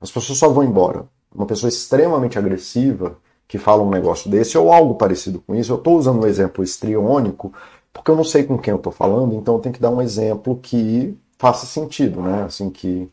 [0.02, 1.06] As pessoas só vão embora.
[1.34, 5.72] Uma pessoa extremamente agressiva que fala um negócio desse ou algo parecido com isso.
[5.72, 7.54] Eu estou usando um exemplo estriônico
[7.94, 10.02] porque eu não sei com quem eu estou falando, então eu tenho que dar um
[10.02, 12.44] exemplo que faça sentido, né?
[12.44, 13.10] Assim que,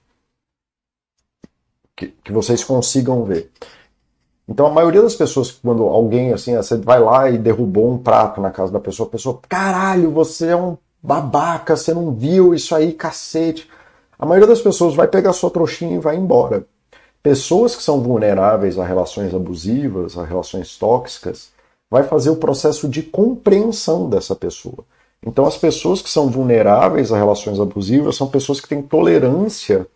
[1.94, 3.50] que, que vocês consigam ver.
[4.48, 8.40] Então a maioria das pessoas, quando alguém assim, você vai lá e derrubou um prato
[8.40, 12.74] na casa da pessoa, a pessoa, caralho, você é um babaca, você não viu isso
[12.74, 13.68] aí, cacete.
[14.18, 16.64] A maioria das pessoas vai pegar sua trouxinha e vai embora.
[17.22, 21.50] Pessoas que são vulneráveis a relações abusivas, a relações tóxicas,
[21.90, 24.84] vai fazer o processo de compreensão dessa pessoa.
[25.24, 29.86] Então as pessoas que são vulneráveis a relações abusivas são pessoas que têm tolerância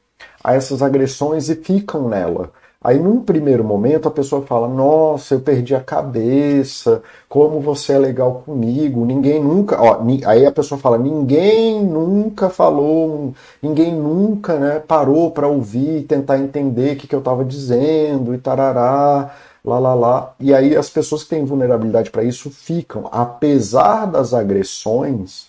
[0.43, 2.53] a essas agressões e ficam nela.
[2.83, 7.99] Aí, num primeiro momento, a pessoa fala: Nossa, eu perdi a cabeça, como você é
[7.99, 9.78] legal comigo, ninguém nunca.
[9.81, 16.39] Ó, aí a pessoa fala: Ninguém nunca falou, ninguém nunca né, parou para ouvir tentar
[16.39, 19.31] entender o que, que eu estava dizendo e tarará,
[19.62, 20.35] lá, lá, lá.
[20.41, 25.49] E aí as pessoas que têm vulnerabilidade para isso ficam, apesar das agressões,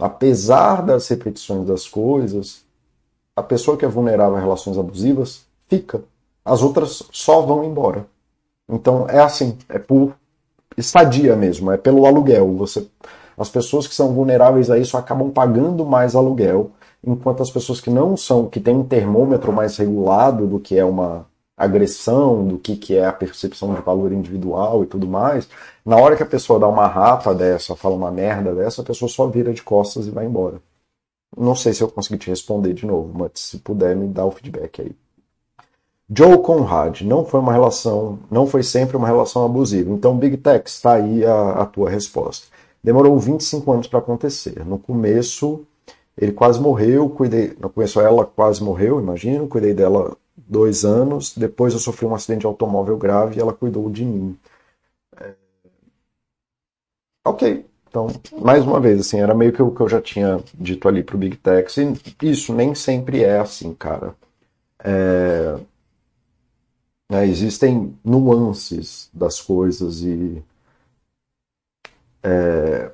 [0.00, 2.62] apesar das repetições das coisas,
[3.36, 6.02] a pessoa que é vulnerável a relações abusivas fica
[6.44, 8.06] as outras só vão embora.
[8.68, 10.14] Então é assim, é por
[10.76, 12.54] estadia mesmo, é pelo aluguel.
[12.56, 12.86] Você,
[13.36, 16.70] as pessoas que são vulneráveis a isso acabam pagando mais aluguel,
[17.04, 20.84] enquanto as pessoas que não são, que têm um termômetro mais regulado do que é
[20.84, 21.26] uma
[21.56, 25.48] agressão, do que, que é a percepção de valor individual e tudo mais,
[25.84, 29.08] na hora que a pessoa dá uma rapa dessa, fala uma merda dessa, a pessoa
[29.08, 30.60] só vira de costas e vai embora.
[31.36, 34.30] Não sei se eu consegui te responder de novo, mas se puder me dá o
[34.30, 34.96] feedback aí.
[36.14, 39.90] Joe Conrad, não foi uma relação, não foi sempre uma relação abusiva.
[39.90, 42.48] Então, Big Tech, está aí a, a tua resposta.
[42.84, 44.64] Demorou 25 anos para acontecer.
[44.66, 45.64] No começo,
[46.18, 51.34] ele quase morreu, cuidei, no começo ela quase morreu, imagino, cuidei dela dois anos.
[51.36, 54.36] Depois eu sofri um acidente de automóvel grave e ela cuidou de mim.
[55.18, 55.34] É...
[57.24, 58.08] Ok, então,
[58.40, 61.16] mais uma vez, assim, era meio que o que eu já tinha dito ali pro
[61.16, 61.72] Big Tech.
[62.22, 64.14] E isso nem sempre é assim, cara.
[64.84, 65.56] É...
[67.12, 67.26] Né?
[67.26, 70.42] Existem nuances das coisas e
[72.22, 72.90] é,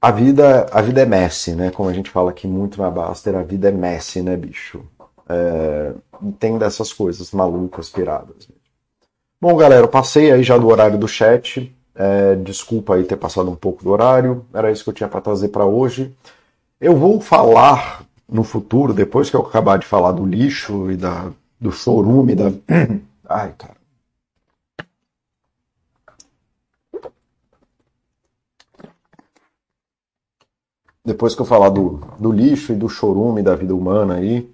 [0.00, 1.70] a vida a vida é messy, né?
[1.70, 4.82] Como a gente fala aqui muito na Baster, a vida é messy, né, bicho?
[5.28, 5.92] É,
[6.38, 8.48] tem dessas coisas malucas, piradas.
[9.38, 11.70] Bom, galera, eu passei aí já do horário do chat.
[11.94, 14.46] É, desculpa aí ter passado um pouco do horário.
[14.54, 16.16] Era isso que eu tinha para trazer para hoje.
[16.80, 21.30] Eu vou falar no futuro, depois que eu acabar de falar do lixo e da,
[21.60, 22.52] do chorume, da,
[23.28, 23.78] Ai, cara.
[31.04, 34.50] Depois que eu falar do, do lixo e do chorume da vida humana aí,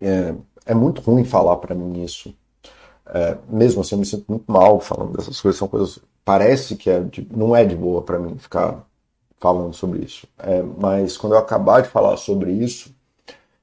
[0.00, 0.34] é,
[0.66, 2.34] é muito ruim falar para mim isso.
[3.06, 5.58] É, mesmo assim, eu me sinto muito mal falando dessas coisas.
[5.58, 5.98] São coisas.
[6.24, 8.84] Parece que é de, não é de boa para mim ficar
[9.40, 10.26] falando sobre isso.
[10.38, 12.94] É, mas quando eu acabar de falar sobre isso,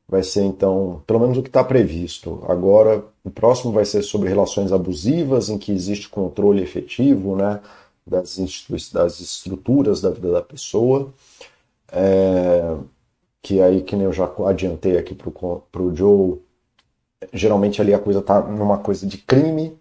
[0.10, 2.44] vai ser então, pelo menos o que está previsto.
[2.48, 7.62] Agora, o próximo vai ser sobre relações abusivas, em que existe controle efetivo né,
[8.06, 8.38] das,
[8.92, 11.14] das estruturas da vida da pessoa.
[11.92, 12.76] É,
[13.42, 15.30] que aí, que nem eu já adiantei aqui para
[15.82, 16.42] o Joe,
[17.32, 19.78] geralmente ali a coisa está numa coisa de crime.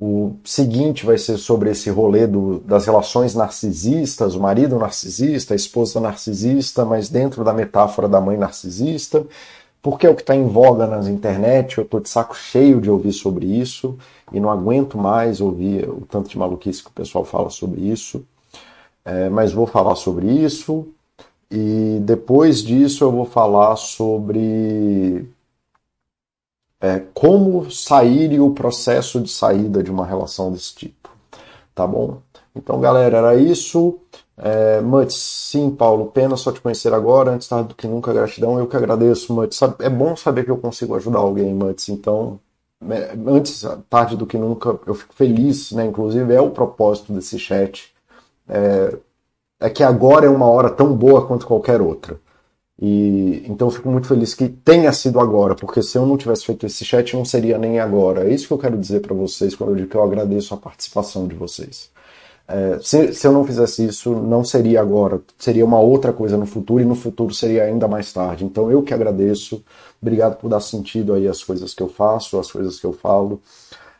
[0.00, 5.56] O seguinte vai ser sobre esse rolê do, das relações narcisistas, o marido narcisista, a
[5.56, 9.26] esposa narcisista, mas dentro da metáfora da mãe narcisista,
[9.82, 11.78] porque é o que está em voga nas internet.
[11.78, 13.98] Eu estou de saco cheio de ouvir sobre isso
[14.32, 18.24] e não aguento mais ouvir o tanto de maluquice que o pessoal fala sobre isso.
[19.04, 20.86] É, mas vou falar sobre isso
[21.50, 25.26] e depois disso eu vou falar sobre
[26.80, 31.10] é, como sair e o processo de saída de uma relação desse tipo.
[31.74, 32.18] Tá bom?
[32.54, 33.98] Então, galera, era isso.
[34.36, 38.58] É, Muts, sim, Paulo, pena só te conhecer agora, antes tarde do que nunca, gratidão.
[38.58, 39.60] Eu que agradeço, Muts.
[39.80, 41.88] É bom saber que eu consigo ajudar alguém, Muts.
[41.88, 42.38] Então,
[42.88, 45.84] é, antes tarde do que nunca, eu fico feliz, né?
[45.86, 47.92] Inclusive, é o propósito desse chat.
[48.48, 48.96] É,
[49.60, 52.20] é que agora é uma hora tão boa quanto qualquer outra.
[52.80, 56.64] E então fico muito feliz que tenha sido agora, porque se eu não tivesse feito
[56.64, 58.28] esse chat não seria nem agora.
[58.28, 60.56] É isso que eu quero dizer para vocês quando eu digo que eu agradeço a
[60.56, 61.90] participação de vocês.
[62.46, 66.46] É, se, se eu não fizesse isso, não seria agora, seria uma outra coisa no
[66.46, 68.44] futuro e no futuro seria ainda mais tarde.
[68.44, 69.62] Então eu que agradeço,
[70.00, 73.42] obrigado por dar sentido aí às coisas que eu faço, às coisas que eu falo.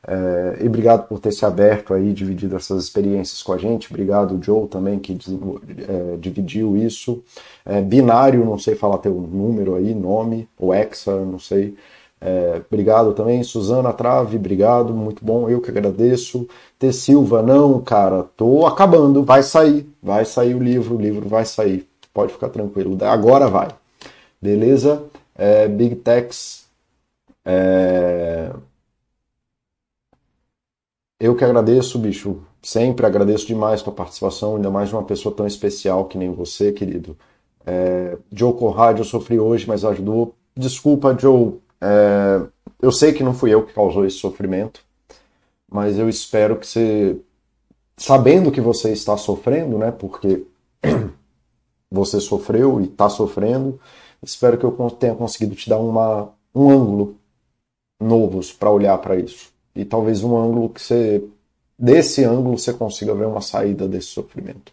[0.06, 3.88] É, e obrigado por ter se aberto aí, dividido essas experiências com a gente.
[3.90, 7.22] Obrigado, Joe, também, que é, dividiu isso.
[7.64, 11.76] É, binário, não sei falar teu número aí, nome, ou Hexa, não sei.
[12.20, 16.48] É, obrigado também, Suzana Trave, obrigado, muito bom, eu que agradeço.
[16.78, 16.92] T.
[16.92, 21.88] Silva, não, cara, tô acabando, vai sair, vai sair o livro, o livro vai sair,
[22.12, 23.68] pode ficar tranquilo, agora vai.
[24.40, 25.04] Beleza?
[25.36, 26.66] É, Big Techs.
[27.44, 28.50] É...
[31.20, 32.42] Eu que agradeço, bicho.
[32.62, 36.72] Sempre agradeço demais tua participação, ainda mais de uma pessoa tão especial que nem você,
[36.72, 37.16] querido.
[37.66, 40.34] É, Joe Conrad, eu sofri hoje, mas ajudou.
[40.56, 41.60] Desculpa, Joe.
[41.80, 42.40] É,
[42.80, 44.84] eu sei que não fui eu que causou esse sofrimento,
[45.70, 47.20] mas eu espero que você,
[47.96, 49.90] sabendo que você está sofrendo, né?
[49.90, 50.44] Porque
[51.90, 53.80] você sofreu e está sofrendo,
[54.22, 57.16] espero que eu tenha conseguido te dar uma, um ângulo
[58.00, 61.22] novo para olhar para isso e talvez um ângulo que você
[61.78, 64.72] desse ângulo você consiga ver uma saída desse sofrimento.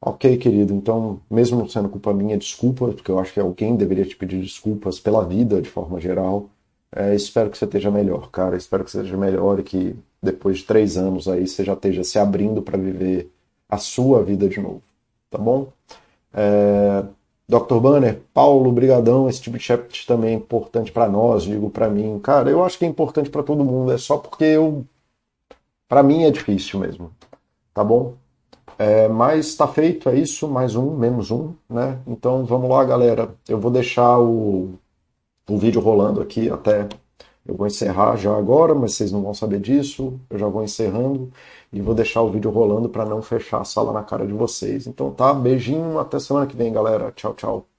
[0.00, 4.14] Ok, querido, então, mesmo sendo culpa minha, desculpa, porque eu acho que alguém deveria te
[4.14, 6.48] pedir desculpas pela vida de forma geral.
[6.94, 8.56] É, espero que você esteja melhor, cara.
[8.56, 12.04] Espero que você esteja melhor e que depois de três anos aí você já esteja
[12.04, 13.30] se abrindo para viver
[13.68, 14.82] a sua vida de novo,
[15.30, 15.72] tá bom?
[16.32, 17.04] É,
[17.48, 17.78] Dr.
[17.78, 22.18] Banner, Paulo, brigadão, esse tipo de chat também é importante para nós, digo para mim.
[22.20, 24.84] Cara, eu acho que é importante para todo mundo, é só porque eu
[25.88, 27.10] para mim é difícil mesmo.
[27.72, 28.14] Tá bom?
[28.78, 31.98] É, mas está feito, é isso, mais um, menos um, né?
[32.06, 33.34] Então vamos lá, galera.
[33.48, 34.74] Eu vou deixar o,
[35.48, 36.88] o vídeo rolando aqui até.
[37.46, 40.18] Eu vou encerrar já agora, mas vocês não vão saber disso.
[40.30, 41.30] Eu já vou encerrando
[41.74, 44.86] e vou deixar o vídeo rolando para não fechar a sala na cara de vocês.
[44.86, 47.12] Então tá, beijinho, até semana que vem, galera.
[47.12, 47.73] Tchau, tchau.